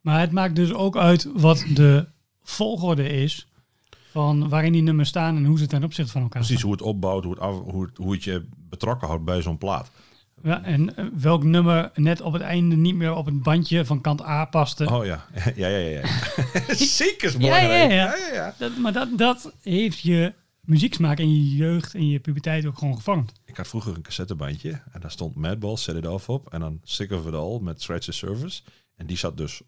Maar 0.00 0.20
het 0.20 0.32
maakt 0.32 0.56
dus 0.56 0.72
ook 0.72 0.96
uit 0.96 1.28
wat 1.34 1.64
de 1.74 2.06
volgorde 2.42 3.08
is 3.08 3.46
van 4.10 4.48
waarin 4.48 4.72
die 4.72 4.82
nummers 4.82 5.08
staan 5.08 5.36
en 5.36 5.44
hoe 5.44 5.58
ze 5.58 5.66
ten 5.66 5.84
opzichte 5.84 6.12
van 6.12 6.22
elkaar 6.22 6.40
Precies 6.42 6.58
staan. 6.58 6.68
hoe 6.70 6.78
het 6.78 6.86
opbouwt, 6.88 7.24
hoe 7.24 7.32
het, 7.32 7.42
af, 7.42 7.54
hoe 7.62 7.82
het, 7.82 7.96
hoe 7.96 8.12
het 8.12 8.24
je 8.24 8.44
betrokken 8.68 9.08
houdt 9.08 9.24
bij 9.24 9.42
zo'n 9.42 9.58
plaat. 9.58 9.90
Ja, 10.42 10.62
en 10.64 10.96
eh, 10.96 11.04
welk 11.14 11.44
nummer 11.44 11.90
net 11.94 12.20
op 12.20 12.32
het 12.32 12.42
einde 12.42 12.76
niet 12.76 12.94
meer 12.94 13.14
op 13.14 13.26
het 13.26 13.42
bandje 13.42 13.84
van 13.84 14.00
kant 14.00 14.22
A 14.22 14.44
paste. 14.44 14.86
Oh 14.90 15.04
ja, 15.04 15.26
ja, 15.56 15.66
ja, 15.68 15.76
ja. 15.78 16.00
ja. 16.00 16.74
Zeker 16.74 17.28
is 17.28 17.34
Ja, 17.38 17.58
ja, 17.58 17.72
ja. 17.72 17.82
ja, 17.84 18.16
ja, 18.16 18.34
ja. 18.34 18.54
Dat, 18.58 18.76
maar 18.76 18.92
dat, 18.92 19.08
dat 19.18 19.52
heeft 19.62 20.00
je 20.00 20.32
muzieksmaak 20.66 21.18
in 21.18 21.34
je 21.34 21.56
jeugd 21.56 21.94
en 21.94 22.08
je 22.08 22.20
puberteit 22.20 22.66
ook 22.66 22.78
gewoon 22.78 22.96
gevormd. 22.96 23.32
Ik 23.44 23.56
had 23.56 23.68
vroeger 23.68 23.94
een 23.94 24.02
cassettebandje 24.02 24.82
en 24.92 25.00
daar 25.00 25.10
stond 25.10 25.34
Madball, 25.34 25.76
Set 25.76 25.96
It 25.96 26.06
Off 26.06 26.28
op. 26.28 26.52
En 26.52 26.60
dan 26.60 26.80
Sick 26.82 27.10
of 27.10 27.26
It 27.26 27.34
All 27.34 27.58
met 27.60 27.82
Scratch 27.82 28.04
the 28.04 28.12
Surface. 28.12 28.62
En 28.96 29.06
die 29.06 29.16
zat 29.16 29.36
dus 29.36 29.62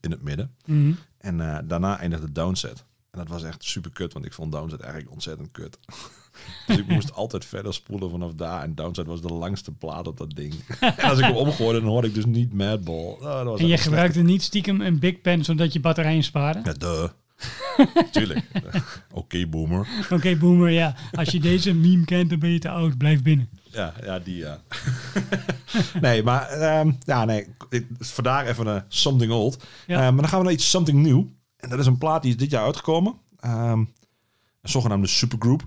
in 0.00 0.10
het 0.10 0.22
midden. 0.22 0.54
Mhm. 0.66 0.92
En 1.18 1.40
eh, 1.40 1.58
daarna 1.64 1.98
eindigde 1.98 2.32
Downset. 2.32 2.84
En 3.10 3.18
dat 3.20 3.28
was 3.28 3.42
echt 3.42 3.64
super 3.64 3.90
kut, 3.90 4.12
want 4.12 4.24
ik 4.24 4.32
vond 4.32 4.52
Downset 4.52 4.80
eigenlijk 4.80 5.12
ontzettend 5.12 5.50
kut. 5.50 5.78
dus 6.66 6.76
ik 6.76 6.86
moest 6.86 7.12
altijd 7.12 7.44
verder 7.44 7.74
spoelen 7.74 8.10
vanaf 8.10 8.34
daar. 8.34 8.62
En 8.62 8.74
Downset 8.74 9.06
was 9.06 9.20
de 9.20 9.32
langste 9.32 9.72
plaat 9.72 10.06
op 10.06 10.16
dat 10.16 10.30
ding. 10.34 10.54
en 10.80 10.96
als 10.96 11.18
ik 11.18 11.24
hem 11.24 11.36
omgooide, 11.36 11.80
dan 11.80 11.88
hoorde 11.88 12.08
ik 12.08 12.14
dus 12.14 12.26
niet 12.26 12.52
Madball. 12.52 12.94
Oh, 12.94 13.20
dat 13.20 13.44
was 13.44 13.60
En 13.60 13.66
je 13.66 13.78
gebruikte 13.78 14.22
niet 14.22 14.42
stiekem 14.42 14.80
een 14.80 14.98
Big 14.98 15.20
Pen 15.20 15.44
zodat 15.44 15.72
je 15.72 15.80
batterijen 15.80 16.22
spaarde. 16.22 16.60
Ja, 16.64 16.72
duh. 16.72 17.08
Tuurlijk. 18.12 18.44
Oké, 19.12 19.46
boomer. 19.46 19.86
Oké, 20.10 20.36
boomer, 20.36 20.70
ja. 20.70 20.94
Als 21.12 21.28
je 21.30 21.40
deze 21.40 21.74
meme 21.74 22.04
kent, 22.04 22.30
dan 22.30 22.38
ben 22.38 22.50
je 22.50 22.58
te 22.58 22.68
oud. 22.68 22.98
Blijf 22.98 23.22
binnen. 23.22 23.48
Ja, 23.70 23.94
ja, 24.04 24.18
die 24.18 24.36
ja. 24.36 24.60
nee, 26.00 26.22
maar 26.22 26.48
ehm, 26.48 26.92
ja, 27.00 27.24
nee. 27.24 27.46
ik- 27.70 27.86
Vandaar 27.98 28.46
even 28.46 28.66
een 28.66 28.82
something 28.88 29.32
old. 29.32 29.64
Ja. 29.86 29.94
Eh, 29.94 30.00
maar 30.02 30.16
dan 30.20 30.28
gaan 30.28 30.38
we 30.38 30.44
naar 30.44 30.52
iets 30.54 30.70
something 30.70 31.02
nieuw. 31.02 31.30
En 31.56 31.68
dat 31.70 31.78
is 31.78 31.86
een 31.86 31.98
plaat 31.98 32.22
die 32.22 32.30
is 32.30 32.36
dit 32.36 32.50
jaar 32.50 32.64
uitgekomen. 32.64 33.14
Ehm, 33.40 33.78
een 33.78 33.88
zogenaamde 34.62 35.06
supergroup. 35.06 35.62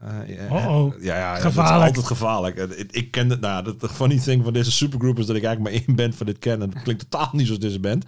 Eh, 0.00 0.36
ja, 0.36 0.48
Oh-oh. 0.56 0.94
Ja, 1.02 1.16
ja, 1.16 1.34
ja, 1.34 1.40
Gevaarlijk. 1.40 1.54
Dat 1.54 1.64
is 1.66 1.86
altijd 1.86 2.06
gevaarlijk. 2.06 2.56
Eh, 2.56 2.78
Ik, 2.78 2.92
ik 2.92 3.10
ken 3.10 3.30
het, 3.30 3.40
nou, 3.40 3.66
ja, 3.66 3.72
de 3.78 3.88
funny 3.88 4.18
thing 4.18 4.44
van 4.44 4.52
deze 4.52 4.72
supergroup 4.72 5.18
is 5.18 5.26
dat 5.26 5.36
ik 5.36 5.44
eigenlijk 5.44 5.74
maar 5.76 5.84
één 5.86 5.96
band 5.96 6.16
van 6.16 6.26
dit 6.26 6.38
ken. 6.38 6.62
En 6.62 6.70
dat 6.70 6.82
klinkt 6.82 7.10
totaal 7.10 7.28
niet 7.32 7.46
zoals 7.46 7.60
deze 7.60 7.80
band. 7.80 8.04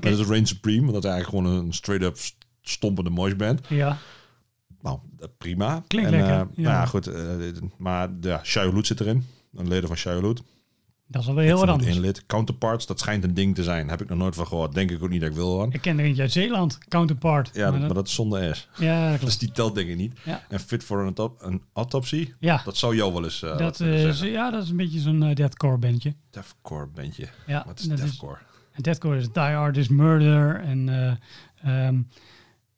Dat 0.00 0.18
is 0.18 0.26
Rain 0.26 0.46
Supreme. 0.46 0.80
Want 0.80 0.92
dat 0.92 1.04
is 1.04 1.10
eigenlijk 1.10 1.46
gewoon 1.46 1.64
een 1.66 1.72
straight-up 1.72 2.18
stompende 2.68 3.10
mosh 3.10 3.34
band. 3.34 3.60
Ja. 3.68 3.96
Nou, 4.82 4.98
prima. 5.38 5.82
Klinkt 5.86 6.10
en, 6.10 6.16
lekker, 6.16 6.34
eh, 6.34 6.46
ja. 6.54 6.62
Nou 6.62 6.74
ja, 6.74 6.86
goed. 6.86 7.06
eh, 7.06 7.22
maar 7.78 8.10
ja, 8.20 8.40
Shia 8.44 8.72
Loet 8.72 8.86
zit 8.86 9.00
erin. 9.00 9.24
een 9.54 9.68
leden 9.68 9.88
van 9.88 9.96
Shia 9.96 10.20
Dat 10.20 11.22
is 11.22 11.28
alweer 11.28 11.44
heel 11.44 11.58
wat 11.58 11.68
anders. 11.68 11.94
Inlid. 11.96 12.26
Counterparts, 12.26 12.86
dat 12.86 12.98
schijnt 13.00 13.24
een 13.24 13.34
ding 13.34 13.54
te 13.54 13.62
zijn. 13.62 13.88
Heb 13.88 14.00
ik 14.02 14.08
nog 14.08 14.18
nooit 14.18 14.34
van 14.34 14.46
gehoord. 14.46 14.74
Denk 14.74 14.90
ik 14.90 15.02
ook 15.02 15.08
niet 15.08 15.20
dat 15.20 15.30
ik 15.30 15.36
wil 15.36 15.48
hoor. 15.48 15.68
Ik 15.70 15.80
ken 15.80 15.98
er 15.98 16.04
eentje 16.04 16.22
uit 16.22 16.32
Zeeland, 16.32 16.78
Counterpart. 16.88 17.50
Ja, 17.52 17.70
maar 17.70 17.80
maar 17.80 17.94
dat- 17.94 18.06
is 18.06 18.14
zonder 18.14 18.56
S. 18.56 18.68
ja, 18.78 19.10
dat 19.10 19.20
Dus 19.28 19.38
die 19.38 19.52
telt 19.52 19.74
denk 19.74 19.88
ik 19.88 19.96
niet. 19.96 20.18
Ja. 20.24 20.42
En 20.48 20.60
fit 20.60 20.84
for 20.84 20.98
an, 20.98 21.04
autop- 21.04 21.42
een 21.42 21.62
autopsie, 21.72 22.34
Ja, 22.40 22.60
dat 22.64 22.76
zou 22.76 22.96
jou 22.96 23.12
wel 23.12 23.24
eens 23.24 23.42
eh, 23.42 23.58
dat, 23.58 23.80
is, 23.80 24.20
ja, 24.20 24.50
dat 24.50 24.62
is 24.62 24.70
een 24.70 24.76
beetje 24.76 25.00
zo'n 25.00 25.34
deathcore 25.34 25.78
bandje. 25.78 26.14
Deathcore 26.30 26.86
bandje. 26.86 27.28
Ja, 27.46 27.62
Wat 27.66 27.78
is 27.78 27.84
dat 27.84 27.98
is- 27.98 28.04
deathcore? 28.04 28.38
En 28.72 28.82
deathcore 28.82 29.16
is 29.16 29.32
Die 29.32 29.42
Hard 29.42 29.76
is 29.76 29.88
Murder. 29.88 30.60
En 30.60 30.88
eh, 31.62 31.86
ehm, 31.86 32.00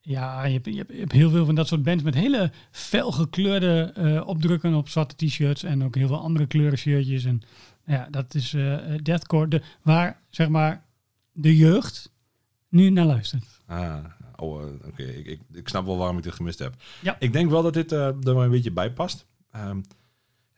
ja, 0.07 0.45
je 0.45 0.53
hebt, 0.53 0.67
je, 0.67 0.77
hebt, 0.77 0.93
je 0.93 0.99
hebt 0.99 1.13
heel 1.13 1.31
veel 1.31 1.45
van 1.45 1.55
dat 1.55 1.67
soort 1.67 1.83
bands 1.83 2.03
met 2.03 2.15
hele 2.15 2.51
felgekleurde 2.71 3.93
eh 3.95 4.27
opdrukken 4.27 4.75
op 4.75 4.89
zwarte 4.89 5.27
t-shirts. 5.27 5.63
En 5.63 5.85
ook 5.85 5.95
heel 5.95 6.07
veel 6.07 6.21
andere 6.21 6.47
kleuren 6.47 6.79
shirtjes. 6.79 7.25
En 7.25 7.43
ja, 7.85 8.09
dat 8.11 8.35
is 8.35 8.55
eh, 8.55 8.79
deathcore. 9.03 9.49
De, 9.49 9.63
waar, 9.83 10.21
zeg 10.31 10.49
maar, 10.49 10.85
de 11.33 11.57
jeugd 11.57 12.13
nu 12.69 12.91
naar 12.91 13.05
luistert. 13.05 13.45
Ah, 13.67 14.05
oh, 14.37 14.63
oké. 14.87 15.03
Ik, 15.03 15.27
ik, 15.27 15.41
ik 15.53 15.69
snap 15.69 15.87
wel 15.87 15.97
waarom 15.97 16.17
ik 16.17 16.23
dit 16.23 16.35
gemist 16.35 16.59
heb. 16.59 16.75
Ja. 17.03 17.17
Ik 17.19 17.33
denk 17.33 17.51
wel 17.51 17.63
dat 17.63 17.75
dit 17.75 17.93
er 17.93 18.15
maar 18.23 18.45
een 18.45 18.51
beetje 18.51 18.73
bij 18.73 18.93
past. 18.93 19.27
Ehm, 19.51 19.81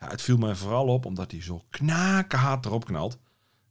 ja, 0.01 0.09
het 0.09 0.23
viel 0.23 0.37
mij 0.37 0.55
vooral 0.55 0.87
op 0.87 1.05
omdat 1.05 1.31
hij 1.31 1.43
zo 1.43 1.65
knakenhard 1.71 2.67
erop 2.67 2.85
knalt. 2.85 3.19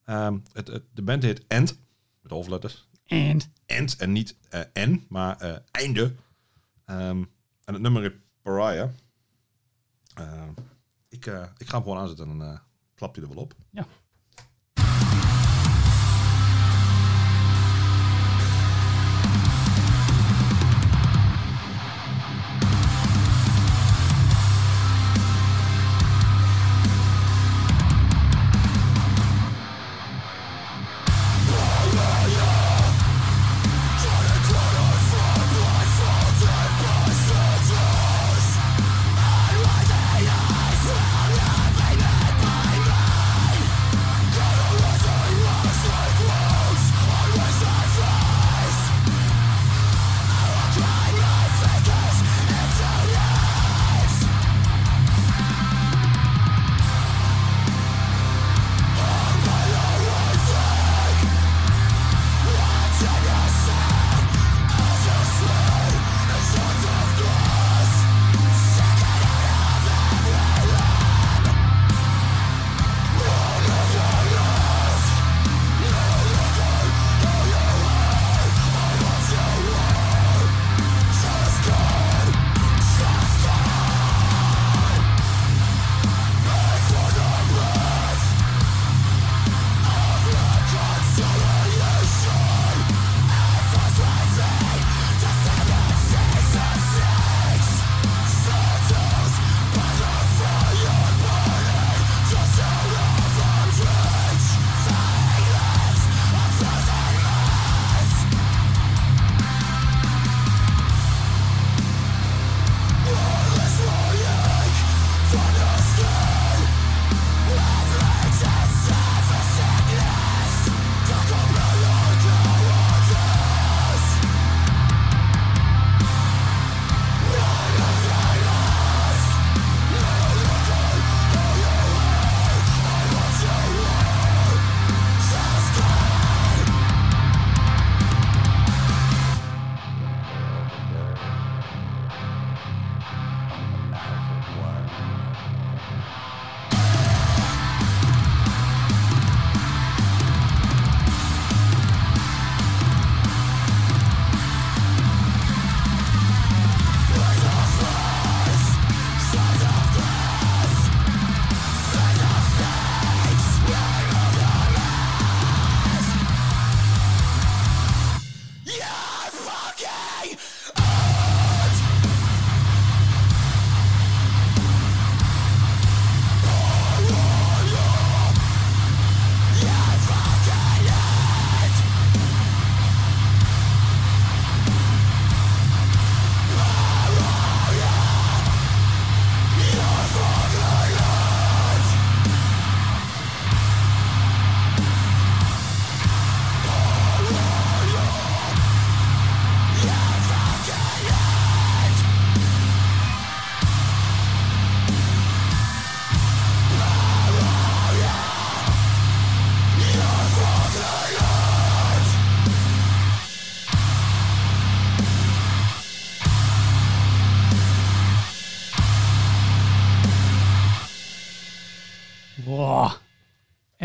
Ehm, 0.04 0.38
het, 0.54 0.68
het, 0.68 0.84
de 0.94 1.02
band 1.02 1.24
heet 1.24 1.48
End, 1.48 1.80
met 2.22 2.32
hoofdletters. 2.32 2.87
En 3.08 3.42
End 3.66 3.96
en 3.96 4.12
niet 4.12 4.36
eh 4.50 4.62
N, 4.74 5.06
maar 5.10 5.38
eh, 5.38 5.58
einde. 5.72 6.16
Ehm, 6.86 7.24
en 7.64 7.74
het 7.74 7.82
nummer 7.82 8.04
is 8.04 8.12
Pariah. 8.42 8.90
Ehm, 10.14 10.50
ik, 11.10 11.26
eh, 11.26 11.44
ik 11.58 11.68
ga 11.68 11.74
hem 11.76 11.84
gewoon 11.84 11.98
aanzetten 11.98 12.30
en 12.30 12.38
dan 12.38 12.60
klapt 12.96 13.16
hij 13.16 13.26
er 13.26 13.34
wel 13.34 13.44
op. 13.44 13.54
ja. 13.72 13.88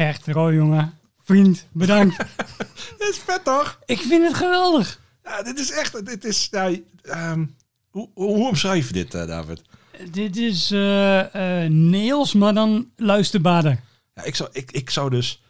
Echt, 0.02 0.26
Roy, 0.26 0.54
jongen. 0.54 0.98
Vriend, 1.24 1.66
bedankt. 1.72 2.16
Dit 2.98 3.08
is 3.08 3.18
vet 3.24 3.44
toch? 3.44 3.78
Ik 3.86 3.98
vind 3.98 4.26
het 4.26 4.34
geweldig. 4.34 5.00
Ja, 5.24 5.42
dit 5.42 5.58
is 5.58 5.70
echt, 5.70 6.06
dit 6.06 6.24
is, 6.24 6.48
ja, 6.50 6.70
ehm, 7.02 7.44
hoe, 7.90 8.08
hoe, 8.14 8.48
omschrijf 8.48 8.86
je 8.86 8.92
dit, 8.92 9.14
eh, 9.14 9.26
David? 9.26 9.62
Dit 10.10 10.36
is 10.36 10.70
eh 10.70 11.64
Nails, 11.68 12.32
maar 12.32 12.54
dan 12.54 12.90
luisterbaarder. 12.96 13.80
Ja, 14.14 14.22
ik, 14.22 14.34
zou, 14.34 14.50
ik, 14.52 14.72
ik 14.72 14.90
zou 14.90 15.10
dus, 15.10 15.42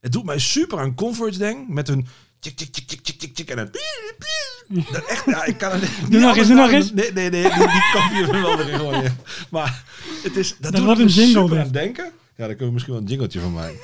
het 0.00 0.12
doet 0.12 0.24
mij 0.24 0.38
super 0.38 0.78
aan 0.78 0.94
Comforts 0.94 1.38
denk, 1.38 1.68
met 1.68 1.88
een 1.88 2.06
tik, 2.38 2.56
tik, 2.56 2.72
tik, 2.72 3.00
tik, 3.00 3.18
tik, 3.18 3.34
tik, 3.34 3.50
en 3.50 3.58
een 3.58 3.70
dat 4.92 5.04
echt, 5.04 5.24
ja, 5.24 5.44
ik 5.44 5.58
kan 5.58 5.72
het 5.72 5.80
niet 6.00 6.10
Doe 6.10 6.20
nog 6.20 6.36
eens, 6.36 6.46
doe 6.46 6.56
nog 6.56 6.70
eens. 6.70 6.92
Nee, 6.92 7.12
nee, 7.12 7.30
nee, 7.30 7.42
die, 7.42 7.52
die 7.52 7.90
kan 7.92 8.14
je 8.14 8.26
wel 8.42 8.60
erin 8.60 8.78
gooien. 8.78 9.16
Maar 9.50 9.84
het 10.22 10.36
is, 10.36 10.56
dat, 10.58 10.72
doet 10.74 10.84
wordt 10.84 11.00
een 11.00 11.06
jingle, 11.06 11.48
dit. 11.48 11.58
aan 11.58 11.70
denken. 11.70 12.12
Ja, 12.36 12.46
daar 12.46 12.48
kunnen 12.48 12.66
we 12.66 12.72
misschien 12.72 12.92
wel 12.92 13.02
een 13.02 13.08
jingletje 13.08 13.40
van 13.40 13.52
maken. 13.52 13.76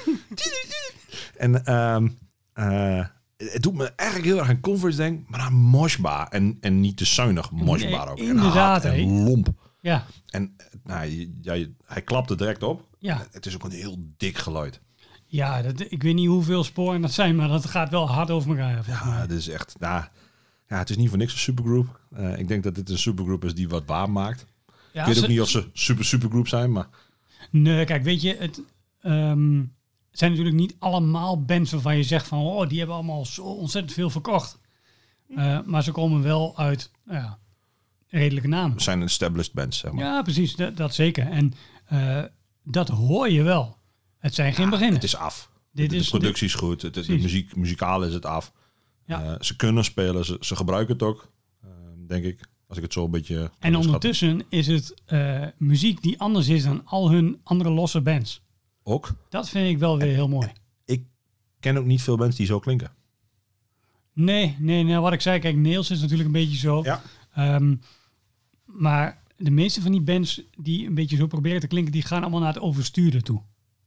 en 1.36 1.64
ehm, 1.64 2.08
eh, 2.52 3.06
het 3.36 3.62
doet 3.62 3.74
me 3.74 3.92
eigenlijk 3.96 4.28
heel 4.30 4.38
erg 4.38 4.48
aan 4.48 4.60
Converse 4.60 4.96
denken, 4.96 5.24
maar 5.28 5.40
aan 5.40 5.52
Moshba. 5.54 6.30
En, 6.30 6.56
en 6.60 6.80
niet 6.80 6.96
te 6.96 7.04
zuinig 7.04 7.50
Moshba 7.50 7.88
Nee, 8.04 8.08
ook. 8.08 8.18
inderdaad, 8.18 8.84
en, 8.84 8.92
en 8.92 9.22
lomp. 9.24 9.48
Ja, 9.80 10.04
En 10.26 10.56
nou, 10.84 11.06
je- 11.40 11.74
hij 11.86 12.02
klapt 12.02 12.30
er 12.30 12.36
direct 12.36 12.62
op. 12.62 12.86
ja. 12.98 13.26
Het 13.30 13.46
is 13.46 13.54
ook 13.54 13.64
een 13.64 13.70
heel 13.70 13.96
dik 14.16 14.38
geluid. 14.38 14.80
ja 15.24 15.62
dat, 15.62 15.80
ik 15.80 16.02
weet 16.02 16.14
niet 16.14 16.26
hoeveel 16.28 16.64
sporen 16.64 17.00
dat 17.00 17.12
zijn, 17.12 17.36
maar 17.36 17.48
dat 17.48 17.66
gaat 17.66 17.90
wel 17.90 18.08
hard 18.08 18.30
over 18.30 18.50
elkaar. 18.50 18.84
Ja, 18.86 19.04
mij. 19.04 19.18
het 19.20 19.30
is 19.30 19.48
echt... 19.48 19.74
Nou, 19.78 20.04
ja, 20.68 20.78
het 20.78 20.90
is 20.90 20.96
niet 20.96 21.08
voor 21.08 21.18
niks 21.18 21.32
een 21.32 21.38
supergroep. 21.38 22.00
Eh, 22.14 22.38
ik 22.38 22.48
denk 22.48 22.62
dat 22.62 22.74
dit 22.74 22.90
een 22.90 22.98
supergroep 22.98 23.44
is 23.44 23.54
die 23.54 23.68
wat 23.68 23.82
waar 23.86 24.10
maakt. 24.10 24.46
Ja, 24.92 25.00
ik 25.00 25.06
weet 25.06 25.16
ze- 25.16 25.22
ook 25.22 25.28
niet 25.28 25.40
of 25.40 25.48
ze 25.48 25.68
super 25.72 26.04
supergroep 26.04 26.48
zijn, 26.48 26.72
maar... 26.72 26.88
Nee, 27.50 27.84
kijk, 27.84 28.02
weet 28.02 28.22
je, 28.22 28.36
het 28.38 28.62
ehm, 29.00 29.62
zijn 30.10 30.30
natuurlijk 30.30 30.56
niet 30.56 30.76
allemaal 30.78 31.44
bands 31.44 31.70
waarvan 31.72 31.96
je 31.96 32.02
zegt 32.02 32.26
van, 32.26 32.38
oh, 32.40 32.68
die 32.68 32.78
hebben 32.78 32.96
allemaal 32.96 33.24
zo 33.26 33.42
ontzettend 33.42 33.92
veel 33.94 34.10
verkocht. 34.10 34.58
Eh, 35.36 35.58
maar 35.64 35.82
ze 35.82 35.92
komen 35.92 36.22
wel 36.22 36.58
uit, 36.58 36.90
nou 37.04 37.18
ja, 37.18 37.38
redelijke 38.08 38.48
namen. 38.48 38.72
Het 38.72 38.82
zijn 38.82 39.02
established 39.02 39.52
bands, 39.52 39.78
zeg 39.78 39.92
maar. 39.92 40.04
Ja, 40.04 40.22
precies, 40.22 40.56
dat, 40.56 40.76
dat 40.76 40.94
zeker. 40.94 41.26
En 41.26 41.52
eh, 41.84 42.22
dat 42.64 42.88
hoor 42.88 43.30
je 43.30 43.42
wel. 43.42 43.78
Het 44.18 44.34
zijn 44.34 44.54
geen 44.54 44.70
beginners. 44.70 44.94
Het 44.96 45.04
is 45.04 45.16
af. 45.16 45.50
Dit 45.72 45.90
de, 45.90 45.96
is- 45.96 46.04
de 46.04 46.10
productie 46.10 46.46
is 46.46 46.54
goed. 46.54 46.82
Het, 46.82 46.94
het- 46.94 47.06
de 47.06 47.18
muziek, 47.18 47.56
muzikaal 47.56 48.02
is 48.04 48.12
het 48.14 48.26
af. 48.26 48.52
Ja. 49.06 49.22
Eh, 49.24 49.34
ze 49.40 49.56
kunnen 49.56 49.84
spelen. 49.84 50.24
Ze, 50.24 50.36
ze 50.40 50.56
gebruiken 50.56 50.92
het 50.92 51.02
ook. 51.02 51.32
denk 52.06 52.24
ik. 52.24 52.40
Als 52.70 52.78
ik 52.78 52.85
het 52.85 52.92
zo 52.94 53.04
een 53.04 53.11
beetje... 53.11 53.50
En 53.59 53.76
ondertussen 53.76 54.42
is 54.48 54.66
het 54.66 54.94
eh, 55.04 55.46
muziek 55.56 56.02
die 56.02 56.20
anders 56.20 56.48
is 56.48 56.62
dan 56.62 56.83
al 56.85 57.11
hun 57.11 57.40
andere 57.42 57.70
losse 57.70 58.00
bands. 58.00 58.42
Ook. 58.83 59.14
Dat 59.28 59.48
vind 59.48 59.68
ik 59.68 59.78
wel 59.78 59.98
weer 59.98 60.14
heel 60.14 60.28
mooi. 60.28 60.52
Ik 60.85 61.04
ken 61.61 61.76
ook 61.76 61.85
niet 61.85 62.02
veel 62.02 62.16
bands 62.16 62.37
die 62.37 62.46
zo 62.46 62.59
klinken. 62.59 62.92
Nee, 64.12 64.56
nee, 64.59 64.83
nee, 64.83 64.98
wat 64.98 65.12
ik 65.12 65.20
zei, 65.20 65.38
kijk, 65.38 65.56
Nails 65.56 65.90
is 65.90 66.00
natuurlijk 66.00 66.26
een 66.26 66.33
beetje 66.33 66.59
zo. 66.59 66.83
Ja. 66.83 67.02
Ehm, 67.35 67.76
maar 68.64 69.22
de 69.37 69.50
meeste 69.50 69.80
van 69.80 69.92
die 69.92 70.00
bands 70.00 70.42
die 70.56 70.87
een 70.87 70.94
beetje 70.94 71.16
zo 71.16 71.26
proberen 71.26 71.61
te 71.61 71.66
klinken, 71.66 71.92
die 71.92 72.02
gaan 72.02 72.22
allemaal 72.22 72.40
naar 72.40 72.54
het 72.54 72.62
oversturen 72.62 73.24
toe. 73.24 73.42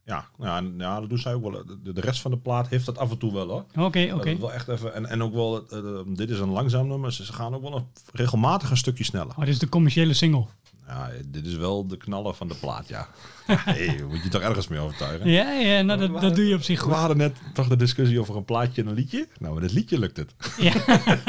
Ja, 0.05 0.27
ja, 0.39 0.57
en- 0.57 0.73
ja, 0.77 0.99
dat 0.99 1.09
doen 1.09 1.17
zij 1.17 1.33
ook 1.33 1.51
wel. 1.51 1.65
De, 1.83 1.93
de 1.93 2.01
rest 2.01 2.21
van 2.21 2.31
de 2.31 2.37
plaat 2.37 2.67
heeft 2.67 2.85
dat 2.85 2.97
af 2.97 3.11
en 3.11 3.17
toe 3.17 3.33
wel 3.33 3.47
hoor. 3.47 3.65
Oké, 3.85 4.11
oké. 4.13 4.37
wel 4.37 4.53
echt 4.53 4.67
even, 4.67 4.93
en, 4.93 5.05
en 5.05 5.23
ook 5.23 5.33
wel, 5.33 5.67
eh, 5.69 5.77
eh, 5.77 5.99
dit 6.07 6.29
is 6.29 6.39
een 6.39 6.49
langzaam 6.49 6.87
nummer. 6.87 7.11
Ze 7.11 7.33
gaan 7.33 7.55
ook 7.55 7.61
wel 7.61 7.75
een, 7.75 7.85
regelmatig 8.11 8.69
een 8.69 8.77
stukje 8.77 9.03
sneller. 9.03 9.31
Oh, 9.31 9.39
dit 9.39 9.47
is 9.47 9.59
de 9.59 9.69
commerciële 9.69 10.13
single. 10.13 10.45
Ja, 10.87 11.09
dit 11.25 11.45
is 11.45 11.55
wel 11.55 11.87
de 11.87 11.97
knaller 11.97 12.33
van 12.33 12.47
de 12.47 12.55
plaat, 12.55 12.87
ja. 12.87 13.07
hey, 13.47 14.03
moet 14.09 14.23
je 14.23 14.29
toch 14.29 14.41
ergens 14.41 14.67
mee 14.67 14.79
overtuigen? 14.79 15.29
Ja, 15.29 15.51
ja 15.51 15.81
nou, 15.81 15.99
dat, 15.99 16.21
dat 16.21 16.35
doe 16.35 16.47
je 16.47 16.55
op 16.55 16.61
zich 16.63 16.79
We 16.79 16.85
goed. 16.89 16.95
hadden 16.99 17.17
net 17.17 17.37
toch 17.53 17.67
de 17.67 17.75
discussie 17.75 18.19
over 18.19 18.35
een 18.35 18.45
plaatje 18.45 18.81
en 18.81 18.87
een 18.87 18.93
liedje. 18.93 19.27
Nou, 19.39 19.53
met 19.53 19.63
het 19.63 19.71
liedje 19.73 19.99
lukt 19.99 20.17
het. 20.17 20.35
Ja. 20.57 20.73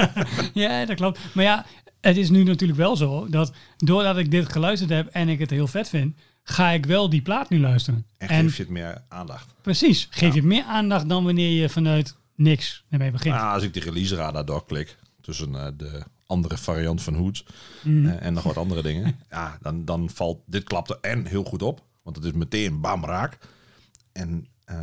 ja, 0.63 0.85
dat 0.85 0.97
klopt. 0.97 1.19
Maar 1.35 1.45
ja, 1.45 1.67
het 2.01 2.17
is 2.17 2.31
nu 2.31 2.43
natuurlijk 2.43 2.79
wel 2.79 2.97
zo 2.97 3.27
dat 3.29 3.53
doordat 3.77 4.17
ik 4.17 4.31
dit 4.31 4.53
geluisterd 4.53 4.91
heb 4.91 5.07
en 5.09 5.29
ik 5.29 5.39
het 5.39 5.51
heel 5.51 5.67
vet 5.67 5.89
vind, 5.89 6.17
ga 6.45 6.71
ik 6.71 6.87
wel 6.87 7.09
die 7.09 7.23
plaat 7.23 7.49
nu 7.51 7.61
luisteren. 7.61 8.07
En 8.17 8.29
En 8.29 8.45
geef 8.45 8.57
je 8.57 8.63
het 8.63 8.73
meer 8.73 9.03
aandacht. 9.09 9.55
precies, 9.63 10.07
geef 10.11 10.35
je 10.35 10.43
meer 10.43 10.65
aandacht 10.65 11.09
dan 11.09 11.25
wanneer 11.25 11.61
je 11.61 11.69
vanuit 11.69 12.17
niks 12.35 12.85
ermee 12.91 13.11
begint. 13.11 13.35
Nou, 13.35 13.55
als 13.55 13.63
ik 13.63 13.75
de 13.75 13.81
release 13.81 14.15
radar 14.15 14.45
doorklik 14.45 14.97
tussen 15.21 15.55
eh, 15.55 15.67
de 15.77 16.03
andere 16.27 16.57
variant 16.57 17.03
van 17.03 17.15
Hoods 17.15 17.45
Mhm. 17.83 18.07
eh, 18.07 18.27
en 18.27 18.33
nog 18.33 18.43
wat 18.43 18.57
andere 18.57 18.83
dingen, 18.83 19.17
ja, 19.31 19.59
dan, 19.63 19.85
dan 19.85 20.11
valt 20.11 20.41
dit 20.47 20.65
klapte 20.65 20.99
en 21.01 21.27
heel 21.27 21.45
goed 21.45 21.63
op, 21.63 21.83
want 22.03 22.17
het 22.17 22.25
is 22.25 22.33
meteen 22.33 22.81
bam 22.81 23.05
raak. 23.05 23.39
En 24.13 24.47
eh, 24.65 24.77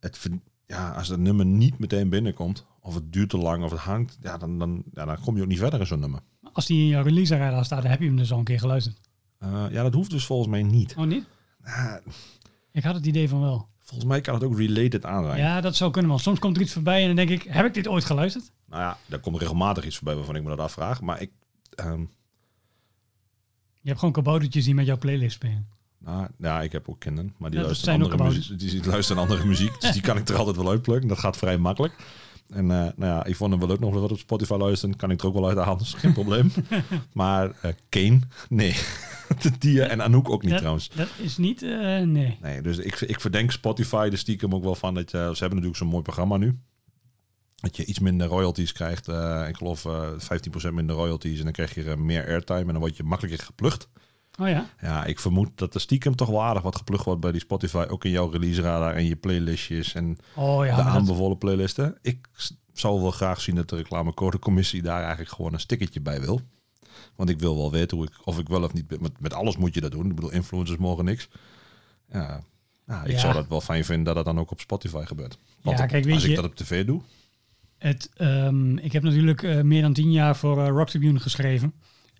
het, 0.00 0.28
ja, 0.66 0.90
als 0.90 1.08
het 1.08 1.20
nummer 1.20 1.46
niet 1.46 1.78
meteen 1.78 2.08
binnenkomt, 2.08 2.64
of 2.80 2.94
het 2.94 3.12
duurt 3.12 3.30
te 3.30 3.36
lang 3.38 3.64
of 3.64 3.70
het 3.70 3.80
hangt, 3.80 4.18
ja, 4.22 4.38
dan, 4.38 4.58
dan, 4.58 4.82
ja, 4.94 5.04
dan 5.04 5.20
kom 5.20 5.36
je 5.36 5.42
ook 5.42 5.48
niet 5.48 5.58
verder 5.58 5.80
in 5.80 5.86
zo'n 5.86 6.00
nummer. 6.00 6.20
Als 6.52 6.66
die 6.66 6.80
in 6.80 6.86
jouw 6.88 7.02
release 7.02 7.36
radar 7.36 7.64
staat, 7.64 7.82
dan 7.82 7.90
heb 7.90 8.00
je 8.00 8.06
hem 8.06 8.16
dus 8.16 8.32
al 8.32 8.38
een 8.38 8.44
keer 8.44 8.58
geluisterd. 8.58 8.98
Eh, 9.38 9.64
ja, 9.70 9.82
dat 9.82 9.94
hoeft 9.94 10.10
dus 10.10 10.24
volgens 10.26 10.48
mij 10.48 10.62
niet. 10.62 10.94
Oh, 10.98 11.04
niet? 11.06 11.24
Ah, 11.64 11.94
Ik 12.72 12.82
had 12.84 12.94
het 12.94 13.06
idee 13.06 13.28
van 13.28 13.40
wel. 13.40 13.68
volgens 13.80 14.08
mij 14.08 14.20
kan 14.20 14.34
het 14.34 14.44
ook 14.44 14.58
related 14.58 15.04
aan 15.04 15.24
zijn. 15.24 15.38
Ja, 15.38 15.60
dat 15.60 15.76
zou 15.76 15.90
kunnen, 15.90 16.10
want 16.10 16.22
soms 16.22 16.38
komt 16.38 16.56
er 16.56 16.62
iets 16.62 16.72
voorbij 16.72 17.00
en 17.00 17.06
dan 17.06 17.16
denk 17.16 17.30
ik, 17.30 17.42
heb 17.42 17.66
ik 17.66 17.74
dit 17.74 17.88
ooit 17.88 18.04
geluisterd? 18.04 18.52
Nou 18.66 18.82
ja, 18.82 18.98
daar 19.06 19.18
komt 19.18 19.38
regelmatig 19.38 19.84
iets 19.84 19.96
voorbij 19.96 20.14
waarvan 20.14 20.36
ik 20.36 20.42
me 20.42 20.48
dat 20.48 20.58
afvraag. 20.58 21.00
Maar 21.00 21.20
ik, 21.20 21.30
ehm, 21.74 22.00
Je 23.80 23.88
hebt 23.90 23.98
gewoon 23.98 24.14
kaboutertjes 24.14 24.64
die 24.64 24.74
met 24.74 24.86
jouw 24.86 24.98
playlist 24.98 25.34
spelen. 25.34 25.68
Nou, 25.98 26.28
ja, 26.38 26.62
ik 26.62 26.72
heb 26.72 26.88
ook 26.88 27.00
kinderen, 27.00 27.34
maar 27.38 27.50
die, 27.50 27.58
Ja, 27.58 27.64
luisteren, 27.64 28.02
andere 28.02 28.24
muziek, 28.24 28.58
die, 28.58 28.86
luisteren 28.86 29.22
andere 29.22 29.44
muziek. 29.44 29.80
Dus 29.80 29.92
die 29.92 30.02
kan 30.02 30.16
ik 30.16 30.28
er 30.28 30.36
altijd 30.36 30.56
wel 30.56 30.70
uitplukken. 30.70 31.08
Dat 31.08 31.18
gaat 31.18 31.36
vrij 31.36 31.58
makkelijk. 31.58 31.94
En 32.48 32.70
eh, 32.70 32.92
nou 32.96 33.12
ja, 33.12 33.26
Yvonne 33.28 33.58
wil 33.58 33.70
ook 33.70 33.78
nog 33.80 33.94
wat 33.94 34.10
op 34.12 34.18
Spotify 34.18 34.52
luisteren. 34.52 34.96
Kan 34.96 35.10
ik 35.10 35.20
er 35.20 35.26
ook 35.26 35.34
wel 35.34 35.46
uit 35.48 35.56
dat 35.56 35.80
is 35.80 35.94
geen 35.94 36.12
probleem. 36.12 36.52
maar 37.12 37.50
eh 37.62 37.72
Kane, 37.88 38.18
nee. 38.48 38.76
die 39.58 39.82
eh, 39.82 39.92
en 39.92 40.02
Anouk 40.02 40.30
ook 40.30 40.40
niet 40.40 40.50
dat, 40.50 40.58
trouwens. 40.58 40.90
Dat 40.94 41.08
is 41.18 41.36
niet, 41.36 41.62
eh, 41.62 41.70
nee. 42.00 42.38
Nee, 42.42 42.62
dus 42.62 42.78
ik, 42.78 43.00
ik 43.00 43.20
verdenk 43.20 43.50
Spotify 43.50 44.08
er 44.12 44.18
stiekem 44.18 44.54
ook 44.54 44.62
wel 44.64 44.74
van 44.74 44.94
dat 44.94 45.10
je... 45.10 45.16
Ze 45.18 45.22
hebben 45.24 45.48
natuurlijk 45.48 45.76
zo'n 45.76 45.88
mooi 45.88 46.02
programma 46.02 46.36
nu. 46.36 46.58
Dat 47.54 47.76
je 47.76 47.84
iets 47.84 47.98
minder 47.98 48.26
royalties 48.26 48.72
krijgt. 48.72 49.08
eh, 49.08 49.44
ik 49.48 49.56
geloof 49.56 49.84
eh 49.84 50.08
15% 50.68 50.72
minder 50.72 50.96
royalties. 50.96 51.38
En 51.38 51.44
dan 51.44 51.52
krijg 51.52 51.74
je 51.74 51.90
eh, 51.90 51.96
meer 51.96 52.26
airtime 52.26 52.60
en 52.60 52.66
dan 52.66 52.78
word 52.78 52.96
je 52.96 53.02
makkelijker 53.02 53.44
geplucht. 53.46 53.88
Oh 54.40 54.48
ja? 54.48 54.66
Ja, 54.80 55.04
ik 55.04 55.20
vermoed 55.20 55.50
dat 55.54 55.74
er 55.74 55.80
stiekem 55.80 56.16
toch 56.16 56.28
wel 56.28 56.42
aardig 56.42 56.62
wat 56.62 56.76
geplukt 56.76 57.04
wordt 57.04 57.20
bij 57.20 57.32
die 57.32 57.40
Spotify. 57.40 57.84
Ook 57.88 58.04
in 58.04 58.10
jouw 58.10 58.28
release 58.30 58.60
radar 58.60 58.94
en 58.94 59.04
je 59.06 59.16
playlistjes 59.16 59.94
en 59.94 60.16
Oh 60.36 60.64
ja, 60.66 60.70
de 60.76 60.82
maar 60.82 60.92
dat- 60.92 61.00
aanbevolen 61.00 61.38
playlisten. 61.38 61.98
Ik 62.02 62.26
zou 62.72 63.00
wel 63.00 63.10
graag 63.10 63.40
zien 63.40 63.54
dat 63.54 63.68
de 63.68 63.76
reclamecodecommissie 63.76 64.82
daar 64.82 65.00
eigenlijk 65.00 65.30
gewoon 65.30 65.52
een 65.52 65.60
stickertje 65.60 66.00
bij 66.00 66.20
wil. 66.20 66.40
Want 67.16 67.30
ik 67.30 67.38
wil 67.40 67.56
wel 67.56 67.70
weten 67.70 67.96
hoe 67.96 68.06
ik, 68.06 68.12
of 68.24 68.38
ik 68.38 68.48
wel 68.48 68.62
of 68.62 68.72
niet... 68.72 69.00
Met, 69.00 69.20
met 69.20 69.32
alles 69.34 69.56
moet 69.56 69.74
je 69.74 69.80
dat 69.80 69.92
doen. 69.92 70.08
Ik 70.08 70.14
bedoel, 70.14 70.32
influencers 70.32 70.78
mogen 70.78 71.04
niks. 71.04 71.28
Ja, 72.08 72.42
nou, 72.86 73.04
ik 73.06 73.12
Ja. 73.12 73.18
zou 73.18 73.32
dat 73.34 73.48
wel 73.48 73.60
fijn 73.60 73.84
vinden 73.84 74.04
dat 74.04 74.14
dat 74.14 74.24
dan 74.24 74.38
ook 74.38 74.50
op 74.50 74.60
Spotify 74.60 75.04
gebeurt. 75.04 75.38
Want 75.62 75.78
Ja, 75.78 75.86
kijk, 75.86 76.04
weet 76.04 76.14
als 76.14 76.22
je- 76.22 76.28
ik 76.28 76.36
dat 76.36 76.44
op 76.44 76.54
tv 76.56 76.84
doe... 76.86 77.00
Het, 77.78 78.10
ehm, 78.16 78.76
ik 78.76 78.92
heb 78.92 79.02
natuurlijk 79.02 79.42
eh, 79.42 79.60
meer 79.60 79.82
dan 79.82 79.92
tien 79.92 80.12
jaar 80.12 80.36
voor 80.36 80.62
eh, 80.62 80.68
Rock 80.68 80.88
Tribune 80.88 81.20
geschreven. 81.20 81.74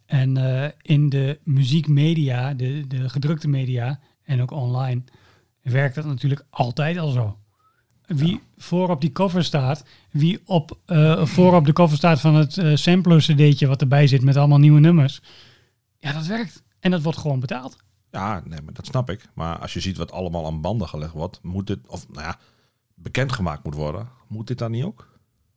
En 0.06 0.36
eh, 0.36 0.70
in 0.82 1.08
de 1.08 1.38
muziekmedia, 1.44 2.54
de, 2.54 2.86
de 2.86 3.08
gedrukte 3.08 3.48
media 3.48 4.00
en 4.22 4.42
ook 4.42 4.50
online, 4.50 5.02
werkt 5.62 5.94
dat 5.94 6.04
natuurlijk 6.04 6.44
altijd 6.50 6.98
al 6.98 7.10
zo. 7.10 7.38
Wie 8.06 8.40
voor 8.56 8.90
op 8.90 9.00
die 9.00 9.12
cover 9.12 9.44
staat, 9.44 9.84
wie 10.10 10.40
op, 10.44 10.78
eh, 10.86 11.24
voor 11.24 11.54
op 11.54 11.64
de 11.64 11.72
cover 11.72 11.96
staat 11.96 12.20
van 12.20 12.34
het 12.34 12.58
eh, 12.58 12.74
sampler 12.74 13.18
cd'tje 13.18 13.66
wat 13.66 13.80
erbij 13.80 14.06
zit 14.06 14.22
met 14.22 14.36
allemaal 14.36 14.58
nieuwe 14.58 14.80
nummers. 14.80 15.20
Ja, 15.98 16.12
dat 16.12 16.26
werkt. 16.26 16.62
En 16.80 16.90
dat 16.90 17.02
wordt 17.02 17.18
gewoon 17.18 17.40
betaald. 17.40 17.76
Ja, 18.10 18.42
nee, 18.44 18.60
maar 18.62 18.74
dat 18.74 18.86
snap 18.86 19.10
ik. 19.10 19.28
Maar 19.34 19.58
als 19.58 19.72
je 19.72 19.80
ziet 19.80 19.96
wat 19.96 20.12
allemaal 20.12 20.46
aan 20.46 20.60
banden 20.60 20.88
gelegd 20.88 21.12
wordt, 21.12 21.38
moet 21.42 21.66
dit, 21.66 21.78
of 21.86 22.08
nou 22.08 22.22
ja, 22.22 22.38
bekendgemaakt 22.94 23.64
moet 23.64 23.74
worden, 23.74 24.08
moet 24.28 24.46
dit 24.46 24.58
dan 24.58 24.70
niet 24.70 24.84
ook? 24.84 25.12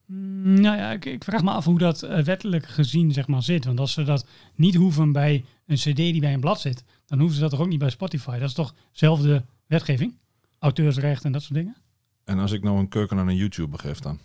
Mm, 0.06 0.62
Nou 0.62 0.78
ja, 0.78 0.92
ik, 0.92 1.06
ik 1.06 1.24
vraag 1.24 1.44
me 1.44 1.52
af 1.52 1.66
hoe 1.66 1.78
dat 1.78 2.04
eh, 2.04 2.24
wettelijk 2.24 2.66
gezien 2.66 3.12
zeg 3.12 3.28
maar, 3.28 3.44
zit. 3.44 3.66
Want 3.66 3.80
als 3.80 3.94
ze 3.94 4.04
dat 4.04 4.26
niet 4.56 4.76
hoeven 4.76 5.12
bij 5.12 5.46
een 5.66 5.76
cd 5.76 5.96
die 5.96 6.20
bij 6.20 6.34
een 6.34 6.40
blad 6.40 6.60
zit, 6.62 6.84
dan 7.06 7.18
hoeven 7.20 7.36
ze 7.36 7.42
dat 7.42 7.52
toch 7.52 7.60
ook 7.60 7.68
niet 7.68 7.80
bij 7.80 7.90
Spotify. 7.90 8.40
Dat 8.40 8.50
is 8.50 8.54
toch 8.56 8.74
dezelfde 8.92 9.46
wetgeving? 9.66 10.18
Auteursrecht 10.60 11.26
en 11.26 11.32
dat 11.32 11.42
soort 11.42 11.54
dingen? 11.54 11.76
En 12.28 12.40
als 12.40 12.52
ik 12.52 12.64
nou 12.64 12.78
een 12.78 12.88
keuken 12.88 13.18
aan 13.18 13.28
een 13.28 13.36
YouTuber 13.36 13.80
geef 13.80 14.00
dan? 14.00 14.20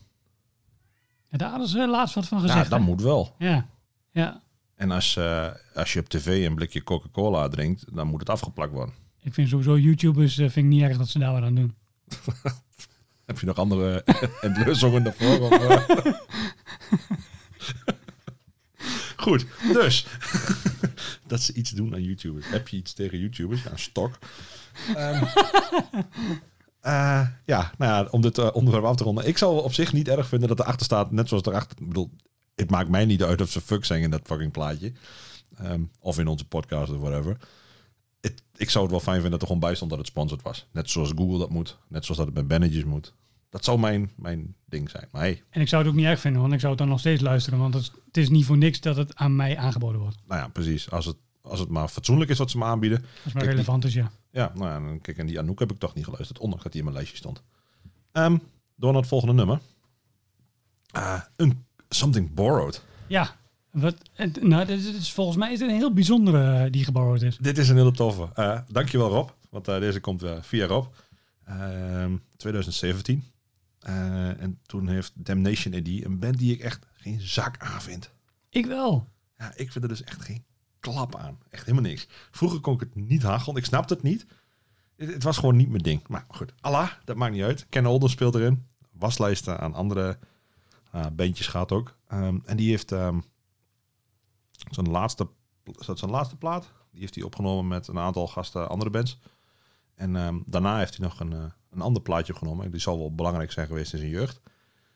Ja, 1.28 1.38
daar 1.38 1.50
hadden 1.50 1.68
ze 1.68 1.88
laatst 1.88 2.14
wat 2.14 2.28
van 2.28 2.40
gezegd. 2.40 2.62
ja, 2.62 2.68
dat 2.68 2.78
hè? 2.78 2.84
moet 2.84 3.02
wel. 3.02 3.34
Ja, 3.38 3.66
ja. 4.10 4.42
En 4.74 4.90
als, 4.90 5.16
eh, 5.16 5.48
als 5.74 5.92
je 5.92 6.00
op 6.00 6.08
tv 6.08 6.46
een 6.46 6.54
blikje 6.54 6.82
Coca-Cola 6.82 7.48
drinkt, 7.48 7.84
dan 7.94 8.06
moet 8.06 8.20
het 8.20 8.30
afgeplakt 8.30 8.72
worden. 8.72 8.94
Ik 9.20 9.34
vind 9.34 9.48
sowieso 9.48 9.78
YouTubers 9.78 10.38
eh, 10.38 10.50
vind 10.50 10.56
ik 10.56 10.72
niet 10.72 10.82
erg 10.82 10.96
dat 10.96 11.08
ze 11.08 11.18
daar 11.18 11.32
wat 11.32 11.42
aan 11.42 11.54
doen. 11.54 11.74
Heb 13.26 13.38
je 13.38 13.46
nog 13.46 13.58
andere 13.58 14.04
daarvoor? 15.02 15.40
Of, 15.40 15.52
eh? 15.52 16.12
Goed, 19.16 19.46
dus. 19.72 20.06
dat 21.26 21.40
ze 21.40 21.52
iets 21.52 21.70
doen 21.70 21.94
aan 21.94 22.02
YouTubers. 22.02 22.48
Heb 22.48 22.68
je 22.68 22.76
iets 22.76 22.92
tegen 22.92 23.18
YouTubers? 23.18 23.62
Ja, 23.62 23.70
een 23.70 23.78
stok. 23.78 24.18
Ehm, 24.94 25.24
eh, 26.82 27.26
ja, 27.44 27.72
nou 27.78 28.04
ja, 28.04 28.10
om 28.10 28.20
dit 28.20 28.38
eh, 28.38 28.48
onderwerp 28.52 28.84
af 28.84 28.96
te 28.96 29.04
ronden. 29.04 29.26
Ik 29.26 29.38
zou 29.38 29.62
op 29.62 29.72
zich 29.72 29.92
niet 29.92 30.08
erg 30.08 30.28
vinden 30.28 30.48
dat 30.48 30.60
erachter 30.60 30.86
staat, 30.86 31.10
net 31.10 31.28
zoals 31.28 31.44
erachter... 31.44 31.80
Ik 31.80 31.88
bedoel, 31.88 32.10
het 32.54 32.70
maakt 32.70 32.88
mij 32.88 33.04
niet 33.04 33.22
uit 33.22 33.40
of 33.40 33.50
ze 33.50 33.60
fuck 33.60 33.84
zijn 33.84 34.02
in 34.02 34.10
dat 34.10 34.20
fucking 34.24 34.52
plaatje. 34.52 34.92
Ehm, 35.58 35.82
of 36.00 36.18
in 36.18 36.26
onze 36.26 36.44
podcast 36.44 36.92
of 36.92 37.00
whatever. 37.00 37.36
Ik 38.56 38.70
zou 38.70 38.84
het 38.84 38.92
wel 38.92 39.00
fijn 39.00 39.20
vinden 39.20 39.30
dat 39.30 39.40
er 39.40 39.46
gewoon 39.46 39.62
bij 39.62 39.74
stond 39.74 39.90
dat 39.90 39.98
het 39.98 40.08
sponsored 40.08 40.44
was. 40.44 40.66
Net 40.72 40.90
zoals 40.90 41.12
Google 41.16 41.38
dat 41.38 41.50
moet. 41.50 41.78
Net 41.88 42.04
zoals 42.04 42.18
dat 42.18 42.26
het 42.26 42.46
bij 42.46 42.58
Bandages 42.58 42.84
moet. 42.84 43.14
Dat 43.50 43.64
zou 43.64 43.78
mijn, 43.78 44.10
mijn 44.16 44.54
ding 44.64 44.90
zijn. 44.90 45.08
Maar 45.12 45.22
hey, 45.22 45.42
En 45.50 45.60
ik 45.60 45.68
zou 45.68 45.82
het 45.82 45.90
ook 45.90 45.96
niet 45.96 46.06
erg 46.06 46.20
vinden, 46.20 46.40
want 46.40 46.52
ik 46.52 46.58
zou 46.58 46.72
het 46.72 46.80
dan 46.80 46.90
nog 46.90 46.98
steeds 46.98 47.22
luisteren. 47.22 47.58
Want 47.58 47.74
het, 47.74 47.90
het 48.06 48.16
is 48.16 48.28
niet 48.28 48.44
voor 48.44 48.56
niks 48.56 48.80
dat 48.80 48.96
het 48.96 49.16
aan 49.16 49.36
mij 49.36 49.56
aangeboden 49.56 50.00
wordt. 50.00 50.16
nou 50.26 50.40
ja, 50.40 50.48
precies. 50.48 50.90
Als 50.90 51.04
het 51.04 51.16
als 51.42 51.60
het 51.60 51.68
maar 51.68 51.88
fatsoenlijk 51.88 52.30
is 52.30 52.38
wat 52.38 52.50
ze 52.50 52.58
me 52.58 52.64
aanbieden. 52.64 52.98
Als 52.98 53.08
het 53.14 53.24
maar 53.24 53.32
Kijk, 53.32 53.44
die- 53.44 53.50
relevant 53.50 53.84
is, 53.84 53.94
ja. 53.94 54.10
Ja, 54.30 54.52
nou 54.54 54.66
ja, 54.70 54.88
dan- 54.88 55.00
kijk, 55.00 55.18
en 55.18 55.26
die 55.26 55.38
Anouk 55.38 55.58
heb 55.58 55.72
ik 55.72 55.78
toch 55.78 55.94
niet 55.94 56.04
geluisterd, 56.04 56.38
ondanks 56.38 56.62
dat 56.62 56.72
die 56.72 56.80
in 56.80 56.86
mijn 56.86 56.96
lijstje 56.98 57.18
stond. 57.18 57.42
Ehm, 58.12 58.36
door 58.76 58.90
naar 58.92 59.00
het 59.00 59.10
volgende 59.10 59.34
nummer. 59.34 59.60
Ah, 60.90 61.20
een, 61.36 61.64
something 61.88 62.34
Borrowed. 62.34 62.82
Ja, 63.06 63.36
wat, 63.70 63.96
nou, 64.40 64.64
dit 64.66 64.84
is, 64.84 65.12
volgens 65.12 65.36
mij 65.36 65.52
is 65.52 65.60
het 65.60 65.68
een 65.70 65.76
heel 65.76 65.92
bijzondere 65.92 66.64
eh, 66.64 66.70
die 66.70 66.84
gebouwd 66.84 67.22
is. 67.22 67.36
Dit 67.36 67.58
is 67.58 67.68
een 67.68 67.76
hele 67.76 67.92
toffe. 67.92 68.28
Eh 68.34 68.60
dankjewel 68.68 69.08
Rob, 69.08 69.28
want 69.50 69.68
eh, 69.68 69.78
deze 69.78 70.00
komt 70.00 70.24
via 70.40 70.66
Rob. 70.66 70.86
Ehm, 71.44 72.16
2017. 72.36 73.24
Eh, 73.78 74.40
en 74.42 74.58
toen 74.62 74.88
heeft 74.88 75.12
Damnation 75.14 75.74
AD, 75.74 75.86
een 75.86 76.18
band 76.18 76.38
die 76.38 76.52
ik 76.52 76.60
echt 76.60 76.86
geen 76.92 77.20
zak 77.20 77.58
aan 77.58 77.82
vind. 77.82 78.10
Ik 78.50 78.66
wel. 78.66 79.08
Ja, 79.36 79.52
ik 79.56 79.72
vind 79.72 79.84
er 79.84 79.90
dus 79.90 80.02
echt 80.04 80.22
geen 80.22 80.44
klap 80.82 81.16
aan. 81.16 81.38
Echt 81.50 81.66
helemaal 81.66 81.90
niks. 81.90 82.08
Vroeger 82.30 82.60
kon 82.60 82.74
ik 82.74 82.80
het 82.80 82.94
niet 82.94 83.22
hachelen. 83.22 83.56
Ik 83.56 83.64
snapte 83.64 83.94
het 83.94 84.02
niet. 84.02 84.26
Het, 84.96 85.22
was 85.22 85.38
gewoon 85.38 85.56
niet 85.56 85.68
mijn 85.68 85.82
ding. 85.82 86.08
Maar 86.08 86.24
goed, 86.28 86.52
Allah, 86.60 86.90
dat 87.04 87.16
maakt 87.16 87.32
niet 87.32 87.42
uit. 87.42 87.66
Ken 87.68 87.86
Olden 87.86 88.10
speelt 88.10 88.34
erin. 88.34 88.66
Waslijsten 88.90 89.60
aan 89.60 89.74
andere 89.74 90.18
eh, 90.90 91.06
bandjes 91.12 91.46
gaat 91.46 91.72
ook. 91.72 91.96
Ehm, 92.06 92.38
en 92.44 92.56
die 92.56 92.70
heeft 92.70 92.92
ehm, 92.92 93.20
zijn, 94.70 94.90
laatste, 94.90 95.28
zijn 95.94 96.10
laatste 96.10 96.36
plaat. 96.36 96.72
Die 96.90 97.00
heeft 97.00 97.14
hij 97.14 97.24
opgenomen 97.24 97.68
met 97.68 97.88
een 97.88 97.98
aantal 97.98 98.28
gasten 98.28 98.68
andere 98.68 98.90
bands. 98.90 99.18
En 99.94 100.16
ehm, 100.16 100.38
daarna 100.46 100.78
heeft 100.78 100.96
hij 100.96 101.06
nog 101.06 101.20
een, 101.20 101.32
eh, 101.32 101.44
een 101.70 101.80
ander 101.80 102.02
plaatje 102.02 102.32
opgenomen. 102.32 102.70
Die 102.70 102.80
zal 102.80 102.98
wel 102.98 103.14
belangrijk 103.14 103.52
zijn 103.52 103.66
geweest 103.66 103.92
in 103.92 103.98
zijn 103.98 104.10
jeugd. 104.10 104.40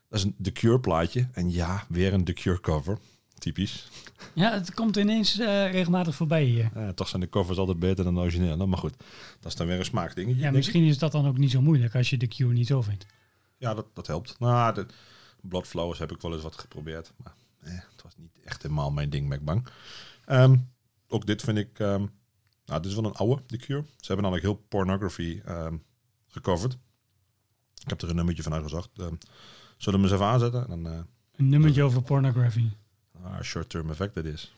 Dat 0.09 0.19
is 0.19 0.25
een 0.25 0.37
The 0.43 0.53
Cure 0.53 0.81
plaatje. 0.81 1.29
En 1.33 1.51
ja, 1.51 1.85
weer 1.89 2.13
een 2.13 2.25
The 2.25 2.33
Cure 2.33 2.61
cover. 2.61 2.99
Typisch. 3.39 3.89
Ja, 4.33 4.53
het 4.53 4.75
komt 4.75 4.97
ineens 4.97 5.39
eh, 5.39 5.71
regelmatig 5.71 6.15
voorbij 6.15 6.45
hier. 6.45 6.71
Ja, 6.75 6.93
toch 6.93 7.09
zijn 7.09 7.21
de 7.23 7.29
covers 7.29 7.59
altijd 7.59 7.79
beter 7.79 8.05
dan 8.05 8.15
de 8.15 8.21
originele. 8.21 8.67
Maar 8.67 8.79
goed, 8.79 8.95
dat 9.41 9.53
is 9.53 9.59
dan 9.59 9.67
weer 9.67 9.79
een 9.79 9.85
smaakdingetje. 9.85 10.41
Ja, 10.41 10.51
misschien 10.51 10.85
is 10.85 10.99
dat 10.99 11.13
dan 11.13 11.27
ook 11.27 11.39
niet 11.39 11.51
zo 11.51 11.61
moeilijk 11.63 11.95
als 11.95 12.11
je 12.11 12.17
de 12.17 12.27
Q 12.27 12.39
niet 12.39 12.67
zo 12.67 12.83
vindt. 12.83 13.07
Ja, 13.57 13.75
dat, 13.75 13.87
dat 13.95 14.07
helpt. 14.07 14.39
Nou, 14.39 14.75
de 14.75 14.87
Bloodflowers 15.41 15.99
heb 15.99 16.13
ik 16.13 16.21
wel 16.21 16.33
eens 16.33 16.43
wat 16.43 16.59
geprobeerd. 16.59 17.13
Maar 17.17 17.35
eh, 17.61 17.73
het 17.73 18.03
was 18.03 18.13
niet 18.17 18.39
echt 18.45 18.63
helemaal 18.63 18.91
mijn 18.91 19.11
ding, 19.11 19.29
ben 19.29 19.39
ik 19.39 19.45
bang. 19.45 19.67
Ehm, 20.25 20.57
ook 21.09 21.27
dit 21.27 21.43
vind 21.43 21.59
ik... 21.59 21.79
ehm, 21.79 22.05
nou, 22.67 22.81
dit 22.83 22.85
is 22.91 22.95
wel 22.95 23.05
een 23.05 23.15
oude, 23.15 23.43
The 23.47 23.57
Cure. 23.57 23.83
Ze 23.83 24.07
hebben 24.07 24.23
namelijk 24.25 24.47
heel 24.47 24.65
pornography 24.69 25.41
ehm, 25.45 25.77
gecoverd. 26.29 26.73
Ik 27.83 27.89
heb 27.89 28.03
er 28.03 28.09
een 28.09 28.17
nummertje 28.17 28.43
van 28.43 28.53
uitgezocht. 28.53 28.91
Zullen 28.95 29.19
we 29.77 29.91
hem 29.91 30.03
eens 30.03 30.13
even 30.13 30.25
aanzetten? 30.27 30.69
En 30.69 30.83
dan... 30.83 30.93
eh, 30.93 30.99
Een 31.37 31.49
nummertje 31.49 31.83
over 31.83 32.03
pornography. 32.03 32.69
Ah, 33.27 33.43
short-term 33.43 33.91
effect 33.91 34.15
dit 34.15 34.25
is. 34.25 34.55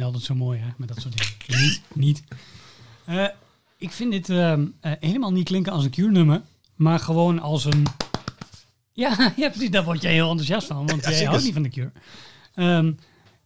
Einde 0.00 0.04
altijd 0.04 0.24
zo 0.24 0.34
mooi, 0.44 0.58
hè, 0.60 0.68
met 0.76 0.88
dat 0.88 1.00
soort 1.00 1.16
dingen. 1.46 1.62
niet, 1.64 1.82
niet. 1.94 2.22
Eh, 3.04 3.26
ik 3.76 3.90
vind 3.90 4.12
dit 4.12 4.28
ehm, 4.30 4.66
eh, 4.80 4.92
helemaal 5.00 5.32
niet 5.32 5.44
klinken 5.44 5.72
als 5.72 5.84
een 5.84 5.90
Cure-nummer, 5.90 6.42
maar 6.74 6.98
gewoon 6.98 7.38
als 7.38 7.64
een... 7.64 7.82
Ja, 8.92 9.32
ja, 9.36 9.48
precies, 9.48 9.70
daar 9.70 9.84
word 9.84 10.02
jij 10.02 10.12
heel 10.12 10.28
enthousiast 10.30 10.66
van, 10.66 10.86
want 10.86 11.04
Ja, 11.04 11.10
jij 11.10 11.24
houdt 11.24 11.44
niet 11.44 11.52
van 11.52 11.62
de 11.62 11.68
Cure. 11.68 11.92
Ehm, 12.54 12.92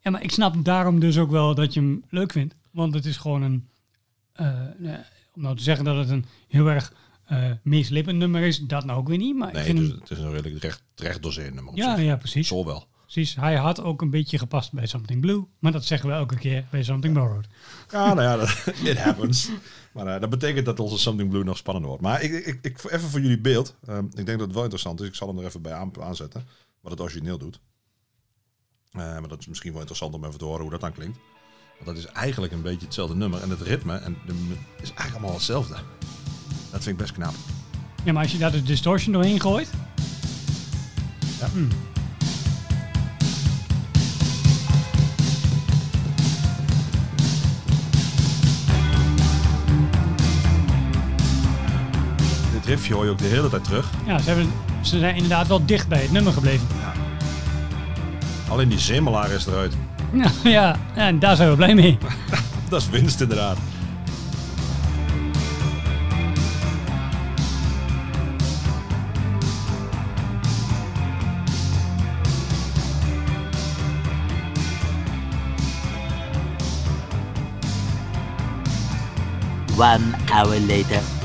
ja, 0.00 0.10
maar 0.10 0.22
ik 0.22 0.30
snap 0.30 0.64
daarom 0.64 1.00
dus 1.00 1.18
ook 1.18 1.30
wel 1.30 1.54
dat 1.54 1.74
je 1.74 1.80
hem 1.80 2.04
leuk 2.08 2.32
vindt, 2.32 2.54
want 2.70 2.94
het 2.94 3.04
is 3.04 3.16
gewoon 3.16 3.42
een... 3.42 3.68
eh, 4.32 4.46
om 5.34 5.42
nou 5.42 5.56
te 5.56 5.62
zeggen 5.62 5.84
dat 5.84 5.96
het 5.96 6.10
een 6.10 6.24
heel 6.48 6.66
erg 6.66 6.92
meeslippend 7.62 8.18
nummer 8.18 8.42
is, 8.42 8.58
dat 8.58 8.84
nou 8.84 8.98
ook 8.98 9.08
weer 9.08 9.18
niet, 9.18 9.36
maar 9.36 9.48
ik 9.48 9.54
Nee, 9.54 9.64
vind 9.64 9.78
het 9.78 9.86
is, 9.86 9.92
hem... 9.92 10.00
het 10.00 10.10
is 10.10 10.18
een 10.18 10.32
redelijk 10.32 10.62
recht, 10.62 10.82
recht 10.96 11.54
nummer 11.54 11.76
Ja, 11.76 11.96
ja, 11.96 12.16
precies. 12.16 12.48
Zo 12.48 12.64
wel. 12.64 12.86
Precies, 13.12 13.36
hij 13.36 13.56
had 13.56 13.80
ook 13.80 14.02
een 14.02 14.10
beetje 14.10 14.38
gepast 14.38 14.72
bij 14.72 14.86
Something 14.86 15.20
Blue. 15.20 15.44
Maar 15.58 15.72
dat 15.72 15.84
zeggen 15.84 16.08
we 16.08 16.14
elke 16.14 16.36
keer 16.36 16.64
bij 16.70 16.82
Something 16.82 17.14
Borrowed. 17.14 17.46
Ja, 17.90 18.14
nou 18.14 18.22
ja, 18.22 18.36
dat, 18.36 18.48
it 18.90 18.98
happens. 18.98 19.50
Maar 19.92 20.06
eh, 20.06 20.20
dat 20.20 20.30
betekent 20.30 20.66
dat 20.66 20.80
onze 20.80 20.98
Something 20.98 21.30
Blue 21.30 21.44
nog 21.44 21.56
spannender 21.56 21.90
wordt. 21.90 22.04
Maar 22.04 22.22
ik, 22.22 22.46
ik, 22.46 22.58
ik, 22.62 22.84
even 22.84 23.08
voor 23.08 23.20
jullie 23.20 23.40
beeld. 23.40 23.76
Ehm, 23.86 24.04
ik 24.04 24.26
denk 24.26 24.38
dat 24.38 24.40
het 24.40 24.52
wel 24.52 24.62
interessant 24.62 25.00
is. 25.00 25.06
Ik 25.06 25.14
zal 25.14 25.28
hem 25.28 25.38
er 25.38 25.44
even 25.44 25.62
bij 25.62 25.72
aan, 25.72 25.90
aanzetten. 26.00 26.46
Wat 26.80 26.92
het 26.92 27.00
origineel 27.00 27.38
doet. 27.38 27.60
Eh, 28.90 29.00
maar 29.00 29.28
dat 29.28 29.40
is 29.40 29.46
misschien 29.46 29.70
wel 29.70 29.80
interessant 29.80 30.14
om 30.14 30.24
even 30.24 30.38
te 30.38 30.44
horen 30.44 30.60
hoe 30.62 30.70
dat 30.70 30.80
dan 30.80 30.92
klinkt. 30.92 31.18
Want 31.74 31.86
dat 31.86 31.96
is 31.96 32.12
eigenlijk 32.12 32.52
een 32.52 32.62
beetje 32.62 32.86
hetzelfde 32.86 33.16
nummer. 33.16 33.42
En 33.42 33.50
het 33.50 33.60
ritme 33.60 33.96
en 33.96 34.16
de, 34.26 34.32
is 34.80 34.88
eigenlijk 34.88 35.12
allemaal 35.12 35.34
hetzelfde. 35.34 35.74
Dat 36.70 36.82
vind 36.82 36.86
ik 36.86 36.96
best 36.96 37.12
knap. 37.12 37.34
Ja, 38.04 38.12
maar 38.12 38.22
als 38.22 38.32
je 38.32 38.38
daar 38.38 38.52
de 38.52 38.62
distortion 38.62 39.12
doorheen 39.12 39.40
gooit... 39.40 39.70
Ja. 41.40 41.48
Hmm. 41.48 41.68
Dit 52.62 52.70
riffje 52.70 52.94
hoor 52.94 53.04
je 53.04 53.10
ook 53.10 53.18
de 53.18 53.24
hele 53.24 53.48
tijd 53.48 53.64
terug. 53.64 53.90
Ja, 54.06 54.18
ze, 54.18 54.28
hebben, 54.28 54.52
ze 54.80 54.98
zijn 54.98 55.14
inderdaad 55.14 55.46
wel 55.46 55.66
dicht 55.66 55.88
bij 55.88 56.00
het 56.02 56.12
nummer 56.12 56.32
gebleven. 56.32 56.66
Alleen 58.48 58.68
die 58.68 58.78
zemelaar 58.78 59.30
is 59.30 59.46
eruit. 59.46 59.74
Ja, 60.12 60.30
ja, 60.44 60.76
en 60.94 61.18
daar 61.18 61.36
zijn 61.36 61.50
we 61.50 61.56
blij 61.56 61.74
mee. 61.74 61.98
Dat 62.68 62.80
is 62.80 62.88
winst 62.88 63.20
inderdaad. 63.20 63.56
One 79.76 80.14
hour 80.26 80.60
later. 80.60 81.21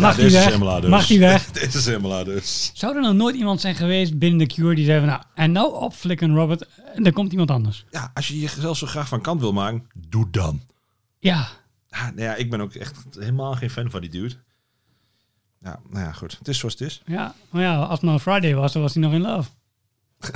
Mag 0.00 0.16
dit 0.16 0.28
die 0.28 0.38
is 0.38 0.44
weg? 0.44 0.80
Dus. 0.80 0.90
Mag 0.90 1.06
die 1.06 1.18
weg? 1.18 1.50
Dit 1.52 1.74
is 1.74 1.82
Zemelaar 1.84 2.24
dus. 2.24 2.70
Zou 2.74 2.94
er 2.96 3.00
nog 3.02 3.14
nooit 3.14 3.36
iemand 3.36 3.60
zijn 3.60 3.74
geweest 3.74 4.18
binnen 4.18 4.38
de 4.38 4.46
Cure 4.54 4.74
die 4.74 4.84
zei 4.84 4.98
van... 4.98 5.08
Nou, 5.08 5.22
en 5.34 5.52
nou 5.52 5.74
opflikken 5.74 6.34
Robert, 6.34 6.66
en 6.94 7.06
er 7.06 7.12
komt 7.12 7.32
iemand 7.32 7.50
anders. 7.50 7.84
Ja, 7.90 8.10
als 8.14 8.28
je 8.28 8.40
jezelf 8.40 8.76
zo 8.76 8.86
graag 8.86 9.08
van 9.08 9.20
kant 9.20 9.40
wil 9.40 9.52
maken, 9.52 9.86
doe 9.94 10.30
dan. 10.30 10.60
Ja, 11.18 11.48
Ja, 11.88 12.04
nou 12.10 12.20
ja, 12.20 12.34
ik 12.34 12.50
ben 12.50 12.60
ook 12.60 12.74
echt 12.74 12.96
helemaal 13.18 13.54
geen 13.54 13.70
fan 13.70 13.90
van 13.90 14.00
die 14.00 14.10
dude. 14.10 14.34
Ja, 15.62 15.80
nou 15.90 16.04
ja, 16.04 16.12
goed. 16.12 16.38
Het 16.38 16.48
is 16.48 16.58
zoals 16.58 16.74
het 16.78 16.82
is. 16.88 17.02
ja, 17.06 17.34
maar 17.50 17.62
ja, 17.62 17.76
als 17.76 17.90
het 17.92 18.02
maar 18.02 18.14
een 18.14 18.20
Friday 18.20 18.54
was, 18.54 18.72
dan 18.72 18.82
was 18.82 18.94
hij 18.94 19.02
nog 19.02 19.12
in 19.12 19.20
love. 19.20 19.50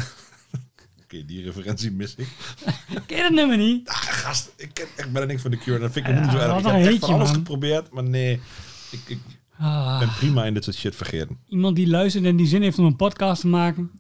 Oké, 1.03 1.25
die 1.25 1.43
referentie 1.45 1.91
mis 1.91 2.15
ik. 2.15 2.29
Ken 3.07 3.17
je 3.17 3.23
dat 3.23 3.33
nummer 3.33 3.57
niet? 3.57 3.89
Ah, 3.89 3.97
gast, 3.97 4.53
ik, 4.57 4.71
ken, 4.73 4.87
ik 4.97 5.13
ben 5.13 5.23
er 5.23 5.29
niks 5.29 5.43
van 5.43 5.51
de 5.51 5.59
Cure. 5.59 5.79
Dat 5.79 5.93
vind 5.93 6.07
ik 6.07 6.15
Ja, 6.15 6.21
niet 6.21 6.31
zo 6.31 6.37
erg. 6.39 6.59
Ik 6.59 6.65
heb 6.65 6.75
echt 6.87 6.99
van 6.99 7.15
alles 7.15 7.29
man. 7.29 7.37
geprobeerd, 7.37 7.91
maar 7.91 8.03
nee. 8.05 8.41
Ik, 8.91 9.01
ik 9.07 9.19
Ah, 9.59 9.99
ben 9.99 10.09
prima 10.09 10.45
in 10.45 10.55
dit 10.55 10.65
soort 10.65 10.77
shit 10.77 10.97
vergeten. 10.97 11.39
iemand 11.49 11.77
die 11.77 11.89
luistert 11.89 12.25
en 12.25 12.37
die 12.37 12.47
zin 12.47 12.63
heeft 12.63 12.79
om 12.79 12.85
een 12.85 12.97
podcast 12.97 13.41
te 13.41 13.47
maken. 13.47 13.91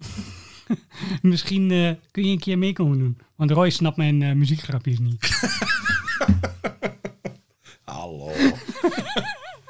Misschien 1.22 1.70
eh, 1.70 1.92
kun 2.10 2.24
je 2.24 2.30
een 2.30 2.38
keer 2.38 2.58
mee 2.58 2.72
komen 2.72 2.98
doen. 2.98 3.18
Want 3.36 3.50
Roy 3.50 3.70
snapt 3.70 3.96
mijn 3.96 4.22
eh, 4.22 4.32
muziekgrapjes 4.32 4.98
niet. 4.98 5.28
Hallo. 7.84 8.32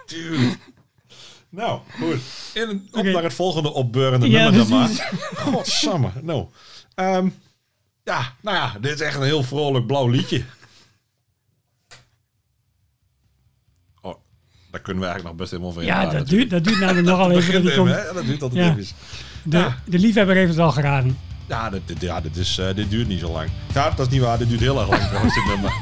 dude. 0.06 0.56
Nou, 1.50 1.80
goed. 2.00 2.20
In, 2.54 2.88
op 2.92 3.04
naar 3.04 3.22
het 3.22 3.34
volgende 3.34 3.72
opbeurende 3.72 4.28
Ja, 4.28 4.50
nummer 4.50 4.68
dan 4.68 4.78
maar. 4.78 5.12
Godsamme. 5.34 6.10
Nou. 6.22 6.46
Ehm, 6.94 7.28
ja, 8.04 8.34
nou 8.40 8.56
ja, 8.56 8.76
dit 8.80 8.92
is 8.92 9.00
echt 9.00 9.16
een 9.16 9.22
heel 9.22 9.42
vrolijk 9.42 9.86
blauw 9.86 10.08
liedje. 10.08 10.44
Oh, 14.00 14.14
daar 14.70 14.80
kunnen 14.80 15.02
we 15.02 15.08
eigenlijk 15.08 15.24
nog 15.24 15.34
best 15.34 15.50
helemaal 15.50 15.72
van 15.72 15.84
Ja, 15.84 16.06
dat 16.10 16.28
duurt, 16.28 16.50
dat 16.50 16.64
duurt 16.64 16.78
namelijk 16.80 17.06
nogal 17.06 17.30
even. 17.36 17.64
Dat 17.64 17.74
komt. 17.74 17.90
Dat 18.14 18.24
duurt 18.24 18.42
altijd 18.42 18.64
Ja. 18.64 18.70
even. 18.76 18.94
De, 19.42 19.58
Ja. 19.58 19.76
de 19.84 19.98
liefhebber 19.98 20.34
heeft 20.36 20.50
het 20.50 20.58
al 20.58 20.70
geraden. 20.72 21.18
Ja, 21.46 21.70
dit, 21.70 21.80
dit, 21.86 22.00
ja 22.00 22.20
dit, 22.20 22.36
is, 22.36 22.58
eh, 22.58 22.74
dit 22.74 22.90
duurt 22.90 23.08
niet 23.08 23.20
zo 23.20 23.32
lang. 23.32 23.48
Ja, 23.74 23.90
dat 23.90 24.06
is 24.06 24.12
niet 24.12 24.20
waar. 24.22 24.38
Dit 24.38 24.48
duurt 24.48 24.60
heel 24.60 24.78
erg 24.80 24.88
lang 24.90 25.02
trouwens, 25.02 25.34
dit 25.34 25.44
nummer. 25.46 25.72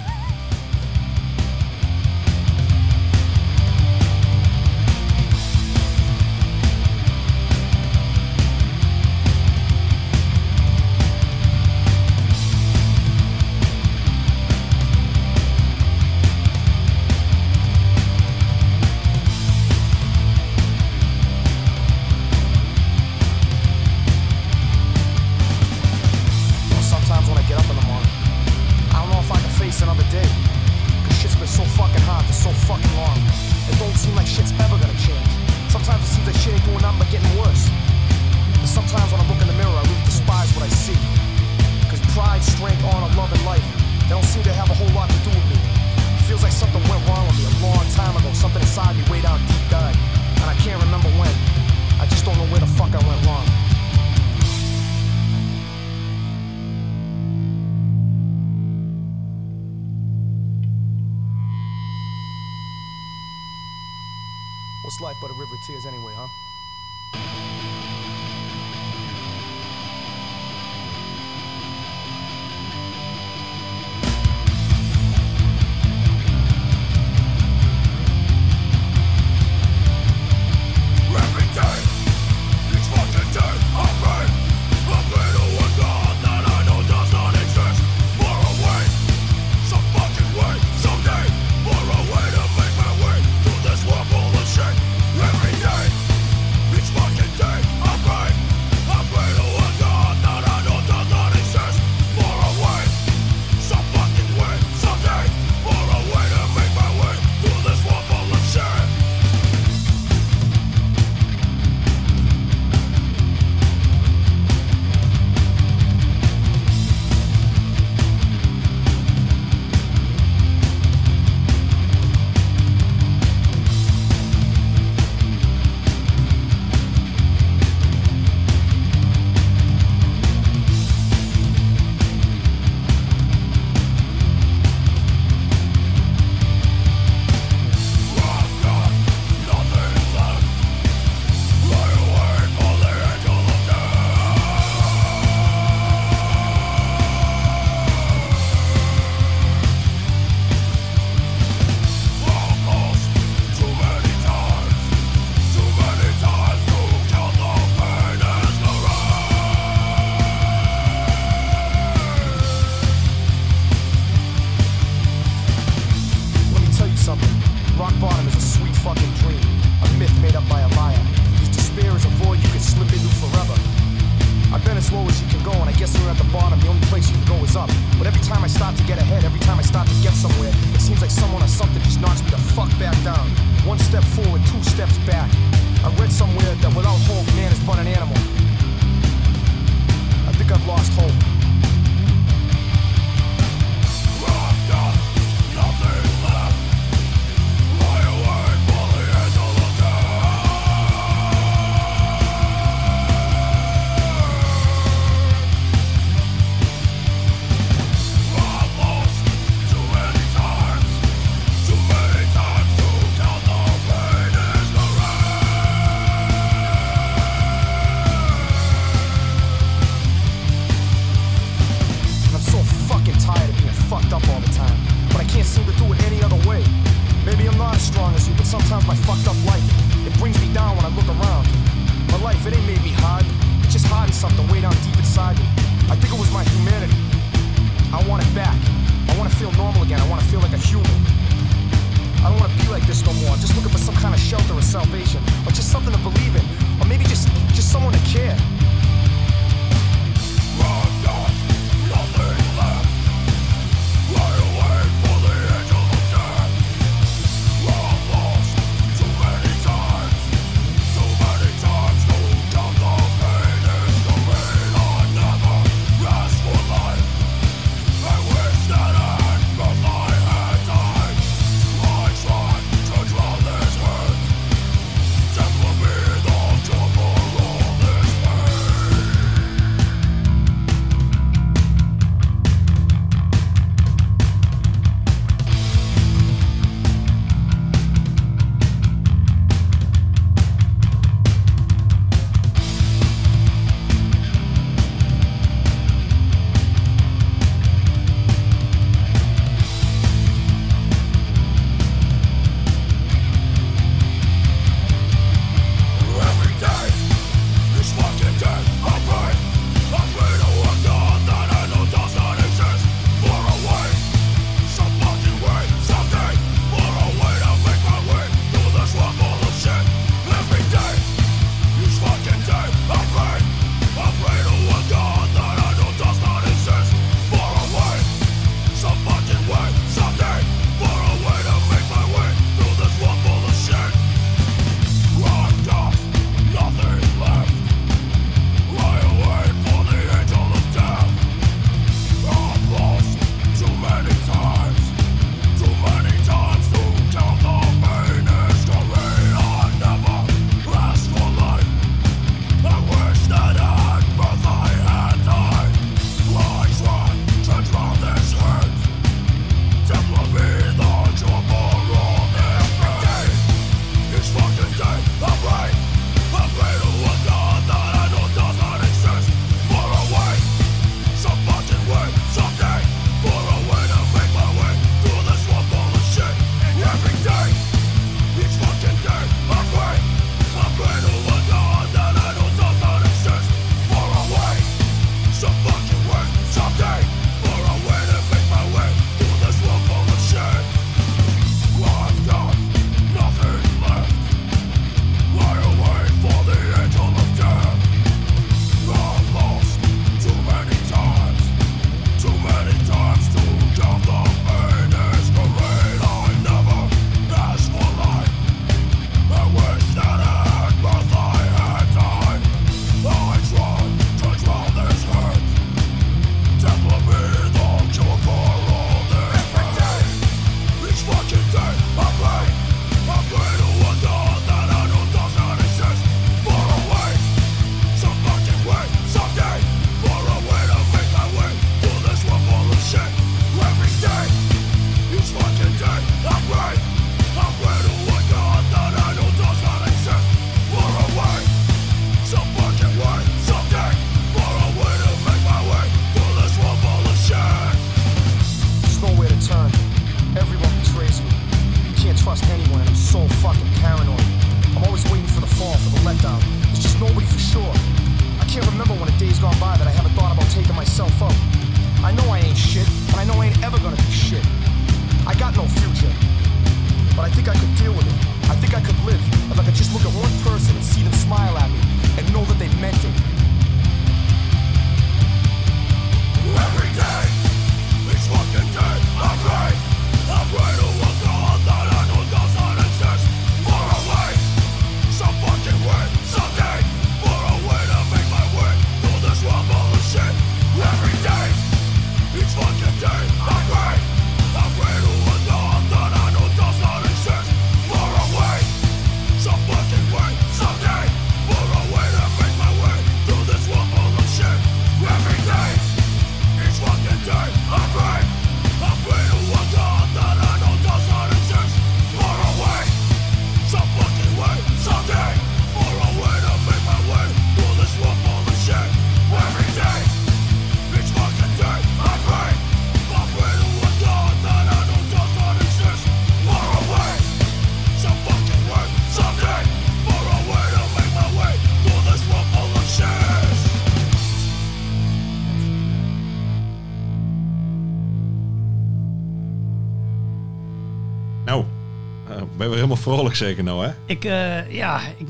Vrolijk 543.13 543.35
zeker 543.37 543.65
nou, 543.65 543.87
hè? 543.87 543.93
Ik, 544.07 544.25
eh, 544.25 544.73
ja, 544.73 545.01
ik, 545.19 545.29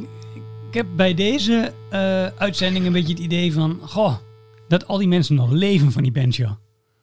ik 0.68 0.74
heb 0.74 0.86
bij 0.96 1.14
deze 1.14 1.72
eh, 1.90 2.26
uitzending 2.26 2.86
een 2.86 2.92
beetje 2.92 3.12
het 3.12 3.22
idee 3.22 3.52
van... 3.52 3.80
Goh, 3.82 4.14
dat 4.68 4.86
al 4.86 4.98
die 4.98 5.08
mensen 5.08 5.34
nog 5.34 5.50
leven 5.50 5.92
van 5.92 6.02
die 6.02 6.12
band, 6.12 6.36
joh. 6.36 6.50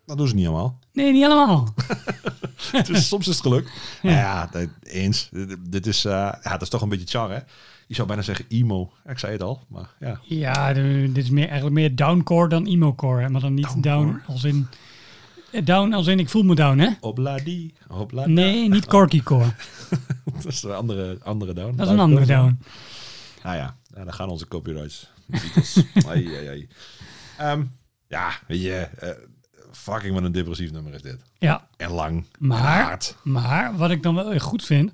Dat 0.06 0.18
doen 0.18 0.28
ze 0.28 0.36
niet 0.36 0.48
allemaal. 0.48 0.80
Nee, 0.94 1.12
niet 1.12 1.26
allemaal. 1.26 1.74
dus 2.86 3.08
soms 3.08 3.28
is 3.28 3.34
het 3.34 3.44
geluk. 3.44 3.72
Ja, 4.02 4.12
ja 4.12 4.50
dat- 4.52 4.68
eens. 4.84 5.30
Dit, 5.32 5.58
dit 5.70 5.88
is, 5.88 6.06
eh, 6.06 6.12
ja, 6.44 6.52
dat 6.52 6.62
is 6.62 6.70
toch 6.70 6.82
een 6.82 6.90
beetje 6.90 7.08
char, 7.08 7.30
hè? 7.32 7.40
Je 7.88 7.96
zou 7.96 8.08
bijna 8.08 8.22
zeggen 8.22 8.46
emo. 8.50 8.92
Ja, 9.06 9.12
ik 9.12 9.20
zei 9.20 9.32
het 9.32 9.44
al, 9.44 9.62
maar 9.70 9.90
ja. 10.00 10.20
Ja, 10.24 10.74
dit 10.74 11.18
is 11.18 11.30
meer, 11.30 11.46
eigenlijk 11.46 11.76
meer 11.76 11.96
downcore 11.96 12.50
dan 12.50 12.66
emo-core. 12.66 13.22
hè, 13.22 13.30
Maar 13.30 13.42
dan 13.42 13.54
niet 13.54 13.84
down 13.84 14.22
als 14.28 14.44
in... 14.44 14.68
Down 15.64 15.94
als 15.94 16.08
in 16.08 16.20
ik 16.20 16.30
voel 16.30 16.44
me 16.44 16.56
down, 16.56 16.78
hè? 16.78 16.90
Obladi, 17.00 17.74
oblada. 17.88 18.28
Nee, 18.28 18.70
niet 18.70 18.86
corky-core. 18.86 19.54
dat 20.34 20.46
is 20.46 20.64
een 20.64 20.72
andere, 20.74 21.18
andere 21.24 21.54
down. 21.54 21.76
Dat 21.76 21.86
is 21.88 21.94
een 21.94 22.00
andere 22.00 22.26
down. 22.26 22.60
Ah 23.42 23.56
ja, 23.56 23.76
ja 23.96 24.04
dan 24.04 24.14
gaan 24.14 24.30
onze 24.30 24.48
copyrights. 24.48 25.10
Ai, 26.08 26.36
ai, 26.36 26.48
ai. 26.48 26.68
Ehm, 27.38 27.64
ja, 28.08 28.30
weet 28.48 28.62
je, 28.62 28.74
eh, 28.76 29.10
fucking 29.72 30.14
wat 30.14 30.24
een 30.24 30.32
depressief 30.32 30.72
nummer 30.72 30.94
is 30.94 31.02
dit. 31.02 31.18
Ja, 31.38 31.68
En 31.78 31.92
lang. 31.92 32.18
en 32.18 32.48
Maar, 32.48 32.84
hard. 32.84 33.16
maar 33.24 33.78
wat 33.78 33.92
ik 33.92 34.04
dan 34.04 34.16
wel 34.16 34.40
goed 34.40 34.64
vind. 34.64 34.92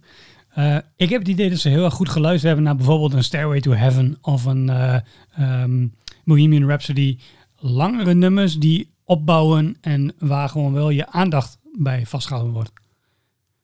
eh, 0.50 0.78
ik 0.96 1.10
heb 1.10 1.20
het 1.20 1.28
idee 1.28 1.50
dat 1.50 1.60
ze 1.60 1.70
heel 1.70 1.84
erg 1.86 1.94
goed 1.94 2.10
geluisterd 2.10 2.46
hebben 2.48 2.64
naar 2.64 2.76
bijvoorbeeld 2.76 3.14
een 3.14 3.24
Stairway 3.24 3.60
to 3.60 3.72
Heaven 3.72 4.18
of 4.22 4.46
een 4.46 4.70
eh, 4.70 5.00
ehm, 5.36 5.88
Bohemian 6.26 6.68
Rhapsody. 6.68 7.20
Langere 7.60 8.14
nummers 8.14 8.56
die 8.56 8.90
opbouwen 9.10 9.78
en 9.82 10.14
waar 10.20 10.50
gewoon 10.50 10.74
wel 10.74 10.90
je 10.90 11.08
aandacht 11.08 11.58
bij 11.78 12.06
vastgehouden 12.06 12.54
wordt. 12.54 12.72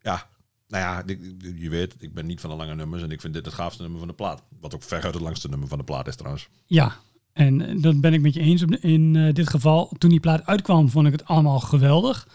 Ja, 0.02 0.28
nou 0.68 0.84
ja, 0.84 1.16
je 1.56 1.70
weet, 1.70 1.96
ik 2.00 2.14
ben 2.14 2.26
niet 2.26 2.39
van 2.41 2.50
de 2.50 2.56
lange 2.56 2.76
nummers 2.76 3.04
en 3.04 3.12
ik 3.12 3.22
vind 3.22 3.34
dit 3.34 3.46
het 3.46 3.54
gaafste 3.54 3.82
nummer 3.82 4.00
van 4.00 4.08
de 4.08 4.14
plaat. 4.14 4.43
Wat 4.60 4.76
ook 4.76 4.84
veruit 4.84 5.14
het 5.14 5.24
langste 5.24 5.50
nummer 5.50 5.68
van 5.68 5.78
de 5.78 5.84
plaat 5.84 6.08
is 6.08 6.16
trouwens. 6.16 6.50
Ja, 6.66 6.96
en 7.34 7.62
eh, 7.62 7.82
dat 7.82 8.02
ben 8.02 8.14
ik 8.14 8.22
met 8.22 8.34
je 8.34 8.39
eens. 8.39 8.64
op- 8.64 8.72
In 8.72 9.16
eh, 9.16 9.34
dit 9.34 9.50
geval, 9.50 9.91
toen 9.98 10.10
die 10.10 10.20
plaat 10.20 10.46
uitkwam, 10.46 10.89
vond 10.89 11.06
ik 11.08 11.12
het 11.12 11.26
allemaal 11.26 11.60
geweldig. 11.60 12.28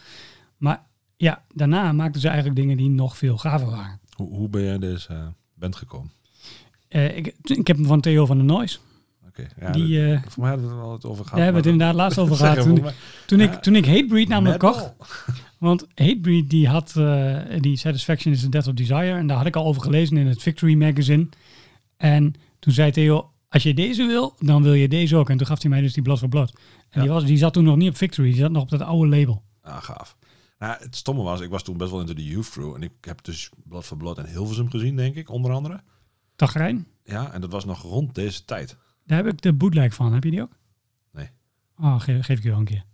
Maar 0.57 0.85
ja, 1.17 1.43
daarna 1.53 1.91
maakten 1.91 2.21
ze 2.21 2.27
eigenlijk 2.27 2.57
dingen 2.59 2.77
die 2.77 2.89
nog 2.89 3.17
veel 3.17 3.37
gaver 3.37 3.69
waren. 3.69 3.99
Hoe, 4.15 4.29
hoe 4.35 4.49
ben 4.49 4.61
jij 4.63 4.77
deze 4.77 5.13
eh, 5.13 5.27
band 5.53 5.75
gekomen? 5.75 6.11
Eh, 6.87 7.17
ik, 7.17 7.35
ik 7.43 7.67
heb 7.67 7.77
hem 7.77 7.85
van 7.85 8.01
Theo 8.01 8.25
van 8.25 8.37
der 8.37 8.45
Noise. 8.45 8.77
Ja, 9.59 9.71
Die, 9.71 9.99
dat- 10.07 10.23
eh, 10.23 10.29
voor 10.29 10.41
mij 10.43 10.51
hadden 10.51 10.77
we 10.79 10.83
het 10.83 10.91
het 10.91 11.05
over 11.05 11.23
gehad. 11.23 11.37
Daar 11.37 11.43
hebben 11.43 11.61
we 11.63 11.69
het 11.69 11.79
inderdaad 11.79 11.95
laatst 11.95 12.17
over 12.19 12.35
gehad. 12.45 12.61
Toen, 12.61 12.83
toen, 13.27 13.39
ik, 13.39 13.53
toen 13.53 13.75
ik 13.75 13.85
Hatebreed 13.85 14.27
namelijk 14.27 14.61
Metal. 14.61 14.95
kocht. 14.97 15.25
Want 15.59 15.87
Hatebreed 15.95 16.49
die 16.49 16.67
had 16.67 16.95
eh, 16.95 17.37
die 17.59 17.75
Satisfaction 17.77 18.33
is 18.33 18.41
the 18.41 18.49
Death 18.49 18.67
of 18.67 18.73
Desire. 18.73 19.17
En 19.17 19.27
daar 19.27 19.37
had 19.37 19.45
ik 19.45 19.55
al 19.55 19.65
over 19.65 19.81
gelezen 19.81 20.17
in 20.17 20.27
het 20.27 20.41
Victory 20.41 20.73
magazine. 20.75 21.27
En 21.97 22.33
toen 22.59 22.73
zei 22.73 22.91
Theo, 22.91 23.31
als 23.49 23.63
je 23.63 23.73
deze 23.73 24.05
wil, 24.05 24.35
dan 24.39 24.63
wil 24.63 24.73
je 24.73 24.87
deze 24.87 25.15
ook. 25.17 25.29
En 25.29 25.37
toen 25.37 25.47
gaf 25.47 25.61
hij 25.61 25.69
mij 25.71 25.81
dus 25.81 25.93
die 25.93 26.03
Blood 26.03 26.19
for 26.19 26.29
Blood. 26.29 26.53
En 26.89 27.01
die, 27.01 27.09
was, 27.09 27.25
die 27.25 27.37
zat 27.37 27.53
toen 27.53 27.63
nog 27.63 27.75
niet 27.75 27.89
op 27.89 27.97
Victory. 27.97 28.29
Die 28.29 28.39
zat 28.39 28.51
nog 28.51 28.61
op 28.61 28.69
dat 28.69 28.81
oude 28.81 29.17
label. 29.17 29.43
Ah, 29.61 29.83
gaaf. 29.83 30.17
Nou, 30.59 30.75
het 30.79 30.95
stomme 30.95 31.23
was, 31.23 31.39
ik 31.41 31.49
was 31.49 31.63
toen 31.63 31.77
best 31.77 31.91
wel 31.91 31.99
into 31.99 32.13
de 32.13 32.25
Youth 32.25 32.49
Crew. 32.49 32.75
En 32.75 32.81
ik 32.83 32.91
heb 33.01 33.23
dus 33.23 33.49
Blood 33.63 33.85
for 33.85 33.97
Blood 33.97 34.17
en 34.17 34.25
Hilversum 34.25 34.69
gezien, 34.69 34.95
denk 34.95 35.15
ik, 35.15 35.29
onder 35.29 35.51
andere. 35.51 35.81
Tagrijn, 36.35 36.87
Ja, 37.03 37.31
en 37.33 37.41
dat 37.41 37.51
was 37.51 37.65
nog 37.65 37.81
rond 37.81 38.15
deze 38.15 38.45
tijd. 38.45 38.77
Daar 39.05 39.23
heb 39.23 39.33
ik 39.33 39.41
de 39.41 39.53
bootleg 39.53 39.93
van. 39.93 40.13
Heb 40.13 40.23
je 40.23 40.31
die 40.31 40.41
ook? 40.41 40.57
Nee. 41.11 41.29
Oh, 41.77 41.99
geef, 41.99 42.25
geef 42.25 42.37
ik 42.37 42.43
je 42.43 42.49
wel 42.49 42.59
een 42.59 42.65
keer. 42.65 42.85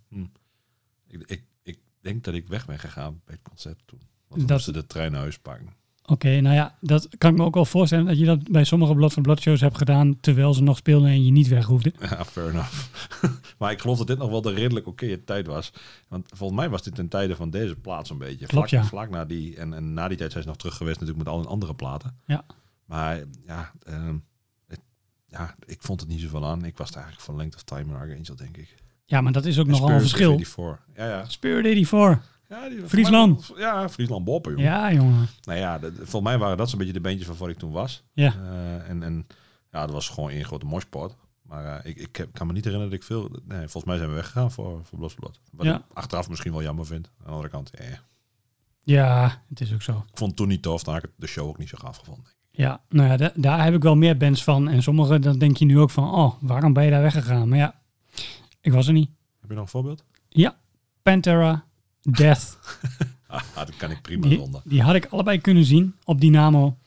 Ik, 1.07 1.23
ik, 1.25 1.43
ik 1.63 1.79
denk 2.01 2.23
dat 2.23 2.33
ik 2.33 2.47
weg 2.47 2.65
ben 2.65 2.79
gegaan 2.79 3.21
bij 3.25 3.33
het 3.41 3.49
concert 3.49 3.81
toen. 3.85 3.99
Want 4.27 4.41
Dat- 4.41 4.49
moesten 4.49 4.73
de 4.73 4.87
trein 4.87 5.11
naar 5.11 5.21
huis 5.21 5.37
pakken. 5.39 5.75
Oké, 6.09 6.39
nou 6.41 6.55
ja, 6.55 6.77
dat 6.81 7.07
kan 7.17 7.31
ik 7.31 7.37
me 7.37 7.43
ook 7.43 7.53
wel 7.53 7.65
voorstellen 7.65 8.05
dat 8.05 8.17
je 8.19 8.25
dat 8.25 8.51
bij 8.51 8.63
sommige 8.63 8.93
Blood 8.93 9.13
for 9.13 9.21
Blood 9.21 9.39
shows 9.41 9.61
hebt 9.61 9.77
gedaan 9.77 10.19
terwijl 10.19 10.53
ze 10.53 10.63
nog 10.63 10.77
speelden 10.77 11.09
en 11.09 11.25
je 11.25 11.31
niet 11.31 11.47
weg 11.47 11.65
hoefde. 11.65 11.93
Ja, 12.09 12.25
fair 12.25 12.49
enough. 12.49 12.87
maar 13.59 13.71
ik 13.71 13.79
geloof 13.81 13.97
dat 13.97 14.07
dit 14.07 14.17
nog 14.17 14.29
wel 14.29 14.41
de 14.41 14.53
redelijk 14.53 14.87
oké 14.87 15.17
tijd 15.17 15.47
was. 15.47 15.71
Want 16.07 16.29
volgens 16.35 16.59
mij 16.59 16.69
was 16.69 16.83
dit 16.83 16.95
ten 16.95 17.07
tijde 17.07 17.35
van 17.35 17.49
deze 17.49 17.75
plaat 17.75 18.07
zo'n 18.07 18.17
beetje. 18.17 18.45
Klopt, 18.45 18.69
vlak, 18.69 18.83
ja. 18.83 18.89
vlak 18.89 19.09
na 19.09 19.25
die. 19.25 19.55
En, 19.55 19.73
en 19.73 19.93
na 19.93 20.07
die 20.07 20.17
tijd 20.17 20.31
zijn 20.31 20.43
ze 20.43 20.49
nog 20.49 20.57
terug 20.57 20.75
geweest 20.75 20.99
natuurlijk 20.99 21.25
met 21.25 21.33
al 21.33 21.39
hun 21.39 21.49
andere 21.51 21.73
platen. 21.73 22.17
Ja. 22.25 22.45
Maar 22.85 23.23
ja, 23.45 23.71
ehm, 23.83 24.15
ja, 25.38 25.55
ik 25.65 25.81
vond 25.81 25.99
het 25.99 26.09
niet 26.09 26.19
zoveel 26.21 26.45
aan. 26.45 26.65
Ik 26.65 26.77
was 26.77 26.89
er 26.89 26.95
eigenlijk 26.95 27.25
van 27.25 27.35
Length 27.35 27.55
of 27.55 27.63
Time 27.63 27.93
en 27.93 27.99
Archangel, 27.99 28.35
denk 28.35 28.57
ik. 28.57 28.75
Ja, 29.05 29.21
maar 29.21 29.31
dat 29.31 29.45
is 29.45 29.59
ook 29.59 29.65
En 29.65 29.71
nogal 29.71 29.89
een 29.89 29.99
verschil. 29.99 30.35
84. 30.38 30.85
Ja, 30.95 31.07
ja. 31.09 31.25
Spirit 31.25 31.63
84. 31.65 32.29
ja 32.49 32.69
die, 32.69 32.88
Friesland. 32.88 33.51
Ja, 33.57 33.89
Friesland 33.89 34.25
Boppen, 34.25 34.51
joh. 34.51 34.61
Ja, 34.61 34.93
jongen. 34.93 35.27
Nou 35.43 35.59
ja, 35.59 35.79
dat- 35.79 35.93
volgens 35.95 36.21
mij 36.23 36.38
waren 36.38 36.57
dat 36.57 36.69
zo'n 36.69 36.77
beetje 36.79 36.93
de 36.93 37.01
bandjes 37.01 37.27
waarvoor 37.27 37.49
ik 37.49 37.57
toen 37.57 37.71
was. 37.71 38.03
Ja. 38.13 38.33
Eh, 38.35 38.89
en, 38.89 39.03
en 39.03 39.27
ja, 39.71 39.81
dat 39.85 39.91
was 39.91 40.09
gewoon 40.09 40.29
één 40.29 40.45
grote 40.45 40.65
moshpot. 40.65 41.15
Maar 41.41 41.65
eh, 41.79 41.89
ik, 41.91 41.97
ik 41.97 42.15
heb- 42.15 42.33
kan 42.33 42.47
me 42.47 42.53
niet 42.53 42.63
herinneren 42.63 42.91
dat 42.93 43.01
ik 43.01 43.05
veel... 43.07 43.29
Nee, 43.45 43.59
volgens 43.59 43.83
mij 43.83 43.97
zijn 43.97 44.09
we 44.09 44.15
weggegaan 44.15 44.51
voor, 44.51 44.81
voor 44.85 44.97
Blood. 45.15 45.39
Wat 45.51 45.65
Ja. 45.65 45.75
ik 45.75 45.81
achteraf 45.93 46.29
misschien 46.29 46.51
wel 46.51 46.61
jammer 46.63 46.85
vind. 46.85 47.07
Aan 47.19 47.25
de 47.25 47.31
andere 47.31 47.49
kant, 47.49 47.69
eh, 47.71 47.88
ik 47.91 47.99
Ja, 48.83 49.41
het 49.49 49.61
is 49.61 49.73
ook 49.73 49.81
zo. 49.81 50.05
vond 50.13 50.29
het 50.29 50.35
toen 50.35 50.47
niet 50.47 50.61
tof. 50.61 50.83
Dan 50.83 50.93
had 50.93 51.03
ik 51.03 51.09
de 51.15 51.27
show 51.27 51.47
ook 51.47 51.57
niet 51.57 51.69
zo 51.69 51.77
gaaf 51.81 51.97
gevonden. 51.97 52.25
Ja, 52.57 52.81
nou 52.89 53.09
ja, 53.09 53.17
da- 53.17 53.31
daar 53.35 53.63
heb 53.63 53.73
ik 53.73 53.81
wel 53.83 53.95
meer 53.95 54.17
bands 54.17 54.43
van. 54.43 54.69
En 54.69 54.83
sommige, 54.83 55.19
dan 55.19 55.37
denk 55.39 55.57
je 55.57 55.65
nu 55.65 55.79
ook 55.79 55.89
van, 55.89 56.11
oh, 56.13 56.33
waarom 56.41 56.73
ben 56.73 56.83
je 56.83 56.89
daar 56.89 57.01
weggegaan? 57.01 57.49
Maar 57.49 57.57
ja, 57.57 57.75
ik 58.61 58.71
was 58.71 58.87
er 58.87 58.93
niet. 58.93 59.09
Heb 59.41 59.49
je 59.49 59.55
nog 59.55 59.63
een 59.63 59.69
voorbeeld? 59.69 60.03
Ja, 60.29 60.55
Pantera, 61.01 61.63
Death. 62.01 62.57
Ah, 63.29 63.41
dat 63.55 63.75
kan 63.77 63.91
ik 63.91 64.01
prima 64.01 64.27
Die, 64.27 64.37
zonder. 64.37 64.61
die 64.65 64.81
had 64.81 64.95
ik 64.95 65.05
allebei 65.05 65.41
kunnen 65.41 65.63
zien 65.63 65.95
op 66.03 66.21
Dynamo. 66.21 66.77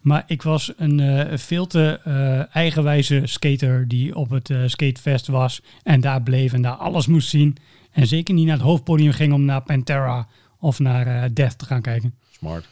Maar 0.00 0.22
ik 0.26 0.42
was 0.42 0.72
een 0.76 1.00
eh, 1.00 1.38
veel 1.38 1.66
te 1.66 2.00
eh, 2.04 2.56
eigenwijze 2.56 3.22
skater 3.24 3.88
die 3.88 4.16
op 4.16 4.30
het 4.30 4.50
eh, 4.50 4.62
skatefest 4.66 5.26
was. 5.26 5.62
En 5.82 6.00
daar 6.00 6.22
bleef 6.22 6.52
en 6.52 6.62
daar 6.62 6.72
alles 6.74 7.06
moest 7.06 7.28
zien. 7.28 7.56
En 7.90 8.06
zeker 8.06 8.34
niet 8.34 8.46
naar 8.46 8.54
het 8.56 8.64
hoofdpodium 8.64 9.12
ging 9.12 9.32
om 9.32 9.44
naar 9.44 9.62
Pantera 9.62 10.28
of 10.58 10.78
naar 10.78 11.34
Death 11.34 11.58
te 11.58 11.64
gaan 11.64 11.82
kijken. 11.82 12.14
Smart. 12.30 12.68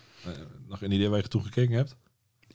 Nog 0.68 0.82
een 0.82 0.92
idee 0.92 1.08
waar 1.08 1.20
je 1.20 1.28
toe 1.28 1.42
gekeken 1.42 1.76
hebt? 1.76 1.96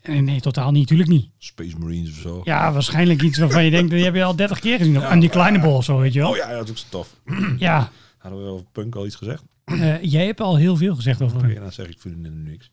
En 0.03 0.23
nee, 0.23 0.41
totaal 0.41 0.71
niet, 0.71 0.81
natuurlijk 0.81 1.09
niet. 1.09 1.29
Space 1.37 1.77
Marines 1.77 2.09
of 2.09 2.15
zo? 2.15 2.41
Ja, 2.43 2.71
waarschijnlijk 2.73 3.21
iets 3.21 3.37
waarvan 3.37 3.63
je 3.65 3.71
denkt, 3.71 3.91
die 3.91 4.03
heb 4.03 4.15
je 4.15 4.23
al 4.23 4.35
30 4.35 4.59
keer 4.59 4.77
gezien. 4.77 4.93
Ja, 4.93 5.13
Undeclinable 5.13 5.69
of 5.69 5.83
zo, 5.83 5.97
weet 5.99 6.13
je 6.13 6.19
wel. 6.19 6.29
Oh 6.29 6.35
ja, 6.35 6.49
dat 6.51 6.63
is 6.63 6.69
ook 6.69 6.77
zo 6.77 6.85
tof. 6.89 7.15
Ja, 7.57 7.91
Hadden 8.17 8.43
we 8.43 8.49
over 8.49 8.65
punk 8.71 8.95
al 8.95 9.05
iets 9.05 9.15
gezegd? 9.15 9.43
eh, 9.65 10.01
jij 10.03 10.25
hebt 10.25 10.41
al 10.41 10.55
heel 10.57 10.75
veel 10.75 10.95
gezegd 10.95 11.21
over 11.21 11.37
Oké, 11.37 11.47
punk. 11.47 11.59
dan 11.59 11.71
zeg 11.71 11.87
ik 11.87 11.99
vind 11.99 12.25
het 12.25 12.33
niks. 12.33 12.71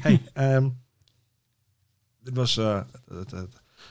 Hey, 0.00 0.20
ehm, 0.32 0.68
dit 2.22 2.36
was 2.36 2.56
eh, 2.56 2.80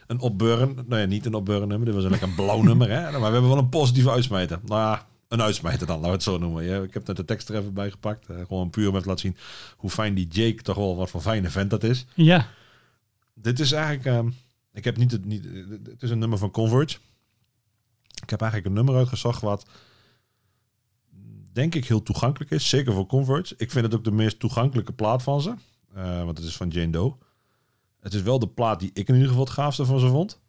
een 0.08 0.20
opbeuren. 0.20 0.76
Nou 0.88 1.02
ja, 1.02 1.08
niet 1.08 1.26
een 1.26 1.34
opbeuren 1.34 1.68
nummer. 1.68 1.86
Dit 1.86 1.96
was 1.96 2.04
een 2.04 2.10
lekker 2.12 2.30
blauw 2.30 2.62
nummer. 2.72 2.90
Hè? 2.90 3.02
Maar 3.02 3.20
we 3.20 3.26
hebben 3.26 3.48
wel 3.50 3.58
een 3.58 3.70
positieve 3.70 4.12
uitsmijter. 4.12 4.60
Nou 4.66 4.82
ja, 4.82 5.08
een 5.28 5.42
uitsmijter 5.42 5.88
dan, 5.88 5.96
laten 5.96 6.10
we 6.10 6.16
het 6.16 6.24
zo 6.24 6.38
noemen. 6.38 6.64
Ja, 6.64 6.82
ik 6.82 6.94
heb 6.94 7.08
net 7.08 7.16
de 7.16 7.26
tekst 7.26 7.50
er 7.50 7.56
even 7.56 7.74
bij 7.74 7.92
gepakt. 7.92 8.26
Eh, 8.30 8.36
gewoon 8.48 8.70
puur 8.70 8.84
om 8.88 8.90
even 8.90 9.02
te 9.02 9.08
laten 9.10 9.22
zien 9.26 9.38
hoe 9.78 9.90
fijn 9.90 10.14
die 10.14 10.28
Jake 10.28 10.62
toch 10.62 10.76
wel 10.76 10.96
wat 10.96 11.10
voor 11.10 11.22
fijne 11.22 11.50
vent 11.50 11.70
dat 11.70 11.84
is. 11.84 12.06
Ja, 12.14 12.48
Dit 13.42 13.60
is 13.60 13.72
eigenlijk... 13.72 14.06
ehm, 14.06 14.30
ik 14.74 14.84
heb 14.84 14.98
niet 14.98 15.12
het... 15.12 15.26
Niet, 15.26 15.44
het 15.84 16.02
is 16.04 16.10
een 16.10 16.20
nummer 16.20 16.38
van 16.38 16.52
Converge. 16.52 16.98
Ik 18.22 18.30
heb 18.30 18.42
eigenlijk 18.42 18.70
een 18.70 18.76
nummer 18.78 18.96
uitgezocht 18.96 19.42
wat 19.42 19.66
denk 21.54 21.76
ik 21.76 21.86
heel 21.86 22.04
toegankelijk 22.04 22.52
is. 22.52 22.70
Zeker 22.70 22.94
voor 22.94 23.06
Converge. 23.06 23.54
Ik 23.58 23.72
vind 23.72 23.86
het 23.86 23.96
ook 23.96 24.04
de 24.04 24.12
meest 24.12 24.40
toegankelijke 24.40 24.94
plaat 24.94 25.24
van 25.24 25.42
ze. 25.42 25.54
Eh, 25.94 26.24
want 26.24 26.38
het 26.38 26.48
is 26.48 26.58
van 26.58 26.70
Jane 26.70 26.90
Doe. 26.92 27.16
Het 28.00 28.14
is 28.14 28.22
wel 28.22 28.40
de 28.40 28.48
plaat 28.48 28.80
die 28.80 28.90
ik 28.94 29.08
in 29.08 29.14
ieder 29.14 29.30
geval 29.30 29.44
het 29.44 29.54
gaafste 29.54 29.86
van 29.86 30.00
ze 30.00 30.08
vond. 30.08 30.40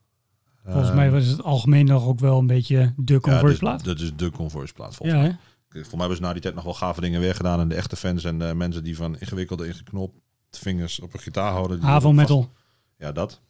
volgens 0.64 0.88
Eh, 0.88 0.94
mij 0.94 1.10
was 1.10 1.26
het 1.26 1.42
algemeen 1.42 1.86
nog 1.86 2.06
ook 2.06 2.18
wel 2.18 2.38
een 2.38 2.46
beetje 2.46 2.94
de 2.96 3.20
Converge 3.20 3.58
plaat. 3.58 3.84
Dat 3.84 4.00
is 4.00 4.14
de 4.16 4.30
Converge 4.30 4.72
plaat 4.72 4.94
volgens 4.94 5.18
Ja, 5.18 5.24
mij. 5.24 5.38
Voor 5.84 5.90
mij 5.90 5.98
hebben 5.98 6.16
ze 6.16 6.22
na 6.22 6.32
die 6.32 6.42
tijd 6.42 6.54
nog 6.54 6.64
wel 6.64 6.74
gave 6.74 7.00
dingen 7.00 7.20
weer 7.20 7.34
gedaan. 7.34 7.60
En 7.60 7.68
de 7.68 7.74
echte 7.74 7.96
fans 7.96 8.24
en 8.24 8.38
de 8.38 8.54
mensen 8.54 8.84
die 8.84 8.96
van 8.96 9.18
ingewikkelde, 9.18 9.66
ingeknopt 9.66 10.18
vingers 10.50 11.00
op 11.00 11.14
een 11.14 11.20
gitaar 11.20 11.52
houden. 11.52 11.80
die 11.80 11.88
vast- 11.88 12.12
Metal. 12.12 12.50
Ja, 13.02 13.12
dat. 13.12 13.40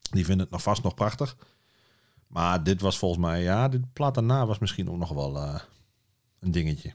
Die 0.00 0.24
vinden 0.24 0.42
het 0.42 0.50
nog 0.50 0.62
vast 0.62 0.82
nog 0.82 0.94
prachtig. 0.94 1.36
Maar 2.26 2.62
dit 2.62 2.80
was 2.80 2.98
volgens 2.98 3.20
mij, 3.20 3.42
ja, 3.42 3.68
dit 3.68 3.92
plaat 3.92 4.14
daarna 4.14 4.46
was 4.46 4.58
misschien 4.58 4.90
ook 4.90 4.98
nog 4.98 5.08
wel 5.08 5.36
eh, 5.36 5.60
een 6.38 6.50
dingetje. 6.50 6.94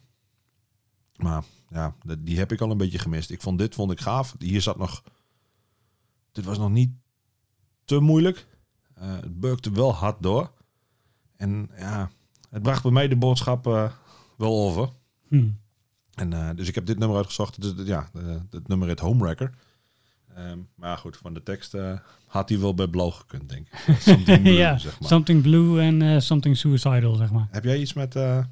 Maar 1.16 1.44
ja, 1.68 1.96
die 2.20 2.38
heb 2.38 2.52
ik 2.52 2.62
al 2.62 2.72
een 2.72 2.78
beetje 2.78 3.00
gemist. 3.00 3.30
Ik 3.30 3.42
vond 3.42 3.58
dit 3.58 3.76
vond 3.76 3.92
ik 3.92 4.00
gaaf. 4.00 4.36
Hier 4.40 4.62
zat 4.62 4.78
nog, 4.78 5.04
dit 6.32 6.46
was 6.46 6.58
nog 6.58 6.70
niet 6.70 6.92
te 7.86 8.00
moeilijk. 8.00 8.48
Eh, 8.94 9.12
het 9.12 9.40
beukte 9.40 9.72
wel 9.72 9.94
hard 9.94 10.24
door. 10.24 10.52
En 11.36 11.70
ja, 11.78 12.12
het 12.50 12.64
bracht 12.64 12.84
bij 12.84 12.92
mij 12.92 13.08
de 13.08 13.18
boodschap 13.18 13.68
eh, 13.68 13.92
wel 14.38 14.66
over. 14.66 14.90
Hm. 15.28 15.50
En, 16.14 16.56
dus 16.56 16.68
ik 16.68 16.76
heb 16.76 16.86
dit 16.86 16.98
nummer 16.98 17.18
uitgezocht. 17.18 17.62
Dus, 17.62 17.88
ja, 17.88 18.10
het 18.50 18.68
nummer 18.68 18.88
heet 18.88 19.00
Homewrecker. 19.00 19.58
Ehm, 20.40 20.58
maar 20.76 20.98
goed, 20.98 21.18
van 21.18 21.34
de 21.34 21.44
tekst 21.44 21.74
eh, 21.74 22.00
had 22.28 22.50
hij 22.50 22.60
wel 22.60 22.74
bij 22.74 22.88
blauw 22.88 23.10
gekund, 23.10 23.50
denk 23.50 23.68
ik. 23.68 23.96
Something 24.00 24.42
blue, 24.42 24.54
ja, 24.54 24.78
zeg 24.78 25.00
maar. 25.00 25.10
Something 25.10 25.42
Blue 25.42 25.82
en 25.82 26.02
eh, 26.02 26.20
Something 26.20 26.58
Suicidal, 26.58 27.16
zeg 27.16 27.32
maar. 27.32 27.48
Heb 27.52 27.64
jij 27.64 27.80
iets 27.80 27.94
met, 27.94 28.16
eh 28.16 28.44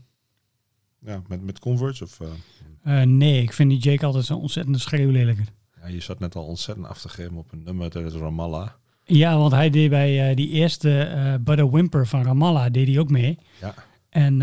ja, 0.99 1.21
met, 1.27 1.41
met 1.41 1.59
Converge? 1.59 2.03
Of, 2.03 2.19
nee, 3.05 3.41
ik 3.41 3.53
vind 3.53 3.69
die 3.69 3.79
Jake 3.79 4.05
altijd 4.05 4.25
zo'n 4.25 4.41
ontzettende 4.41 4.79
schreeuwlelijker. 4.79 5.45
ja, 5.81 5.87
je 5.87 5.99
zat 5.99 6.19
net 6.19 6.35
al 6.35 6.43
ontzettend 6.43 6.87
af 6.87 7.01
te 7.01 7.09
geven 7.09 7.35
op 7.35 7.51
een 7.51 7.63
nummer 7.63 7.89
tijdens 7.89 8.15
Ramallah. 8.15 8.69
Ja, 9.03 9.37
want 9.37 9.51
hij 9.51 9.69
deed 9.69 9.89
bij 9.89 10.35
die 10.35 10.49
eerste 10.49 11.39
Butter 11.41 11.69
Whimper 11.69 12.07
van 12.07 12.23
Ramallah, 12.23 12.71
deed 12.71 12.87
hij 12.87 12.99
ook 12.99 13.09
mee. 13.09 13.39
Ja. 13.61 13.73
En 14.09 14.41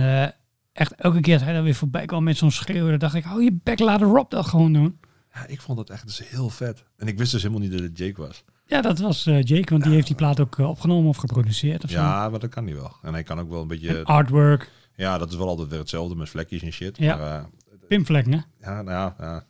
echt 0.72 0.94
elke 0.94 1.20
keer 1.20 1.34
als 1.34 1.42
hij 1.42 1.52
dan 1.52 1.64
weer 1.64 1.74
voorbij 1.74 2.06
kwam 2.06 2.24
met 2.24 2.36
zo'n 2.36 2.50
schreeuw, 2.50 2.88
dan 2.88 2.98
dacht 2.98 3.14
ik, 3.14 3.24
hou 3.24 3.44
je 3.44 3.58
bek, 3.62 3.78
laat 3.78 4.00
Rob 4.00 4.30
dat 4.30 4.46
gewoon 4.46 4.72
doen. 4.72 4.98
Ja, 5.34 5.46
ik 5.46 5.60
vond 5.60 5.78
dat 5.78 5.90
echt 5.90 6.06
dus 6.06 6.28
heel 6.28 6.50
vet. 6.50 6.84
En 6.96 7.06
ik 7.06 7.18
wist 7.18 7.32
dus 7.32 7.42
helemaal 7.42 7.62
niet 7.62 7.72
dat 7.72 7.80
het 7.80 7.98
Jake 7.98 8.20
was. 8.20 8.44
Ja, 8.66 8.80
dat 8.80 8.98
was 8.98 9.26
eh, 9.26 9.42
Jake, 9.42 9.70
want 9.70 9.82
die 9.84 9.92
heeft 9.92 10.06
die 10.06 10.16
plaat 10.16 10.40
ook 10.40 10.58
eh, 10.58 10.68
opgenomen 10.68 11.08
of 11.08 11.16
geproduceerd 11.16 11.84
of 11.84 11.90
zo. 11.90 11.96
Ja, 11.98 12.28
maar 12.28 12.40
dat 12.40 12.50
kan 12.50 12.64
hij 12.66 12.74
wel. 12.74 12.92
En 13.02 13.12
hij 13.12 13.22
kan 13.22 13.40
ook 13.40 13.50
wel 13.50 13.60
een 13.62 13.68
beetje... 13.68 13.98
En 13.98 14.04
artwork, 14.04 14.70
Ja, 14.96 15.18
dat 15.18 15.30
is 15.30 15.36
wel 15.36 15.48
altijd 15.48 15.68
weer 15.68 15.78
hetzelfde 15.78 16.14
met 16.16 16.28
vlekjes 16.28 16.62
en 16.62 16.72
shit. 16.72 16.98
Ja. 16.98 17.16
Maar 17.16 17.38
eh, 17.40 17.44
Pim 17.88 18.06
Vlekken, 18.06 18.32
hè? 18.32 18.38
ja, 18.70 18.82
nou 18.82 18.90
ja, 18.90 19.14
ja, 19.18 19.46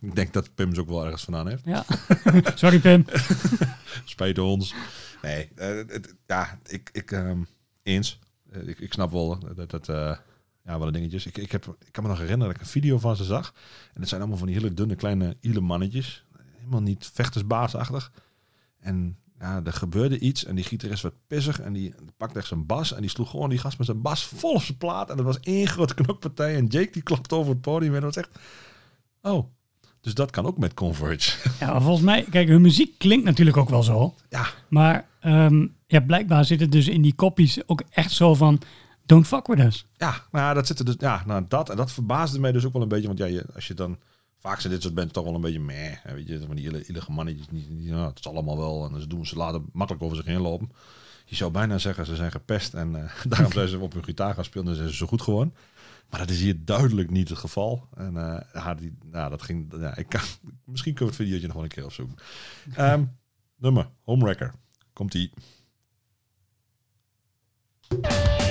ik 0.00 0.14
denk 0.14 0.32
dat 0.32 0.54
Pim 0.54 0.74
ze 0.74 0.80
ook 0.80 0.88
wel 0.88 1.04
ergens 1.04 1.24
vandaan 1.24 1.48
heeft. 1.48 1.64
Ja. 1.64 1.84
Sorry, 2.54 2.78
Pim. 2.80 3.04
Spijt 4.04 4.38
ons. 4.38 4.74
Nee, 5.22 5.48
het- 5.54 6.14
ja, 6.26 6.58
ik, 6.66 6.90
ik 6.92 7.10
ehm, 7.12 7.38
eens. 7.82 8.18
Ik, 8.66 8.78
ik 8.78 8.92
snap 8.92 9.10
wel 9.10 9.38
dat 9.54 9.70
dat 9.70 10.18
ja, 10.64 10.78
wel 10.78 10.86
een 10.86 10.92
dingetjes. 10.92 11.26
Ik, 11.26 11.38
ik, 11.38 11.52
heb, 11.52 11.76
ik 11.86 11.92
kan 11.92 12.02
me 12.02 12.08
nog 12.08 12.18
herinneren 12.18 12.52
dat 12.52 12.56
ik 12.56 12.66
een 12.66 12.72
video 12.72 12.98
van 12.98 13.16
ze 13.16 13.24
zag. 13.24 13.54
En 13.92 14.00
het 14.00 14.08
zijn 14.08 14.20
allemaal 14.20 14.38
van 14.38 14.46
die 14.46 14.56
hele 14.56 14.74
dunne 14.74 14.94
kleine 14.94 15.36
ile 15.40 15.60
mannetjes. 15.60 16.24
Helemaal 16.56 16.82
niet 16.82 17.10
vechtersbaasachtig. 17.12 18.12
En 18.80 19.16
ja, 19.38 19.60
er 19.64 19.72
gebeurde 19.72 20.18
iets 20.18 20.44
en 20.44 20.54
die 20.54 20.64
gitarist 20.64 21.02
werd 21.02 21.14
pissig 21.26 21.60
en 21.60 21.72
die 21.72 21.94
pakte 22.16 22.38
echt 22.38 22.48
zijn 22.48 22.66
bas 22.66 22.92
en 22.92 23.00
die 23.00 23.10
sloeg 23.10 23.30
gewoon 23.30 23.48
die 23.48 23.58
gast 23.58 23.78
met 23.78 23.86
zijn 23.86 24.02
bas 24.02 24.24
vol 24.24 24.54
op 24.54 24.62
zijn 24.62 24.78
plaat. 24.78 25.10
En 25.10 25.16
dat 25.16 25.26
was 25.26 25.40
één 25.40 25.66
grote 25.66 25.94
knokpartij 25.94 26.56
en 26.56 26.66
Jake 26.66 26.92
die 26.92 27.02
klapte 27.02 27.34
over 27.34 27.52
het 27.52 27.60
podium 27.60 27.94
en 27.94 28.00
dat 28.00 28.14
was 28.14 28.24
echt... 28.24 28.38
Oh, 29.22 29.46
dus 30.00 30.14
dat 30.14 30.30
kan 30.30 30.46
ook 30.46 30.58
met 30.58 30.74
Converge. 30.74 31.36
Ja, 31.60 31.80
volgens 31.80 32.04
mij, 32.04 32.24
kijk, 32.30 32.48
hun 32.48 32.60
muziek 32.60 32.98
klinkt 32.98 33.24
natuurlijk 33.24 33.56
ook 33.56 33.68
wel 33.70 33.82
zo. 33.82 34.14
ja, 34.28 34.46
Maar 34.68 35.06
ehm, 35.20 35.66
ja, 35.86 36.00
blijkbaar 36.00 36.44
zit 36.44 36.60
het 36.60 36.72
dus 36.72 36.88
in 36.88 37.02
die 37.02 37.14
kopies 37.14 37.68
ook 37.68 37.82
echt 37.90 38.10
zo 38.10 38.34
van, 38.34 38.60
don't 39.06 39.26
fuck 39.26 39.46
with 39.46 39.58
us. 39.58 39.86
Ja, 39.96 40.26
nou 40.30 40.54
dat 40.54 40.66
zit 40.66 40.86
dus. 40.86 40.94
Ja, 40.98 41.22
nou 41.26 41.44
dat 41.48 41.70
en 41.70 41.76
dat 41.76 41.92
verbaasde 41.92 42.40
mij 42.40 42.52
dus 42.52 42.64
ook 42.64 42.72
wel 42.72 42.82
een 42.82 42.88
beetje, 42.88 43.06
want 43.06 43.18
ja, 43.18 43.26
je, 43.26 43.44
als 43.54 43.66
je 43.66 43.74
dan 43.74 43.98
vaak 44.38 44.60
zijn 44.60 44.72
dit 44.72 44.82
soort 44.82 44.94
bands 44.94 45.12
toch 45.12 45.24
wel 45.24 45.34
een 45.34 45.40
beetje 45.40 45.60
meh, 45.60 46.04
weet 46.04 46.28
je, 46.28 46.46
van 46.46 46.56
die 46.56 46.66
ille- 46.66 46.84
illige 46.84 47.12
mannetjes, 47.12 47.46
het 47.88 48.18
is 48.18 48.26
allemaal 48.26 48.58
wel 48.58 48.88
en 48.88 49.00
ze 49.00 49.06
doen 49.06 49.26
ze 49.26 49.36
laten 49.36 49.64
makkelijk 49.72 50.04
over 50.04 50.16
zich 50.16 50.26
heen 50.26 50.40
lopen. 50.40 50.72
Je 51.24 51.36
zou 51.36 51.50
bijna 51.50 51.78
zeggen 51.78 52.06
ze 52.06 52.16
zijn 52.16 52.30
gepest 52.30 52.74
en 52.74 52.96
eh, 52.96 53.24
daarom 53.28 53.52
zijn 53.52 53.68
ze 53.68 53.78
op 53.78 53.92
hun 53.92 54.04
gitaar 54.04 54.34
gaan 54.34 54.44
spelen 54.44 54.68
en 54.68 54.74
zijn 54.74 54.88
ze 54.88 54.94
zo 54.94 55.06
goed 55.06 55.22
geworden. 55.22 55.54
Maar 56.10 56.20
dat 56.20 56.30
is 56.30 56.40
hier 56.40 56.64
duidelijk 56.64 57.10
niet 57.10 57.28
het 57.28 57.38
geval. 57.38 57.88
En 57.94 58.12
ja, 58.52 58.74
die, 58.74 58.98
nou, 59.04 59.30
dat 59.30 59.42
ging. 59.42 59.72
Ja, 59.78 59.96
ik 59.96 60.36
misschien 60.64 60.94
kunnen 60.94 61.14
we 61.14 61.22
het 61.22 61.28
videootje 61.28 61.46
nog 61.46 61.54
wel 61.54 61.64
een 61.64 61.70
keer 61.70 61.84
opzoeken. 61.84 62.16
Ehm 62.74 63.04
nummer, 63.56 63.90
Homewrecker. 64.02 64.54
Komt 64.92 65.14
ie. 65.14 65.32
Thank 67.88 68.43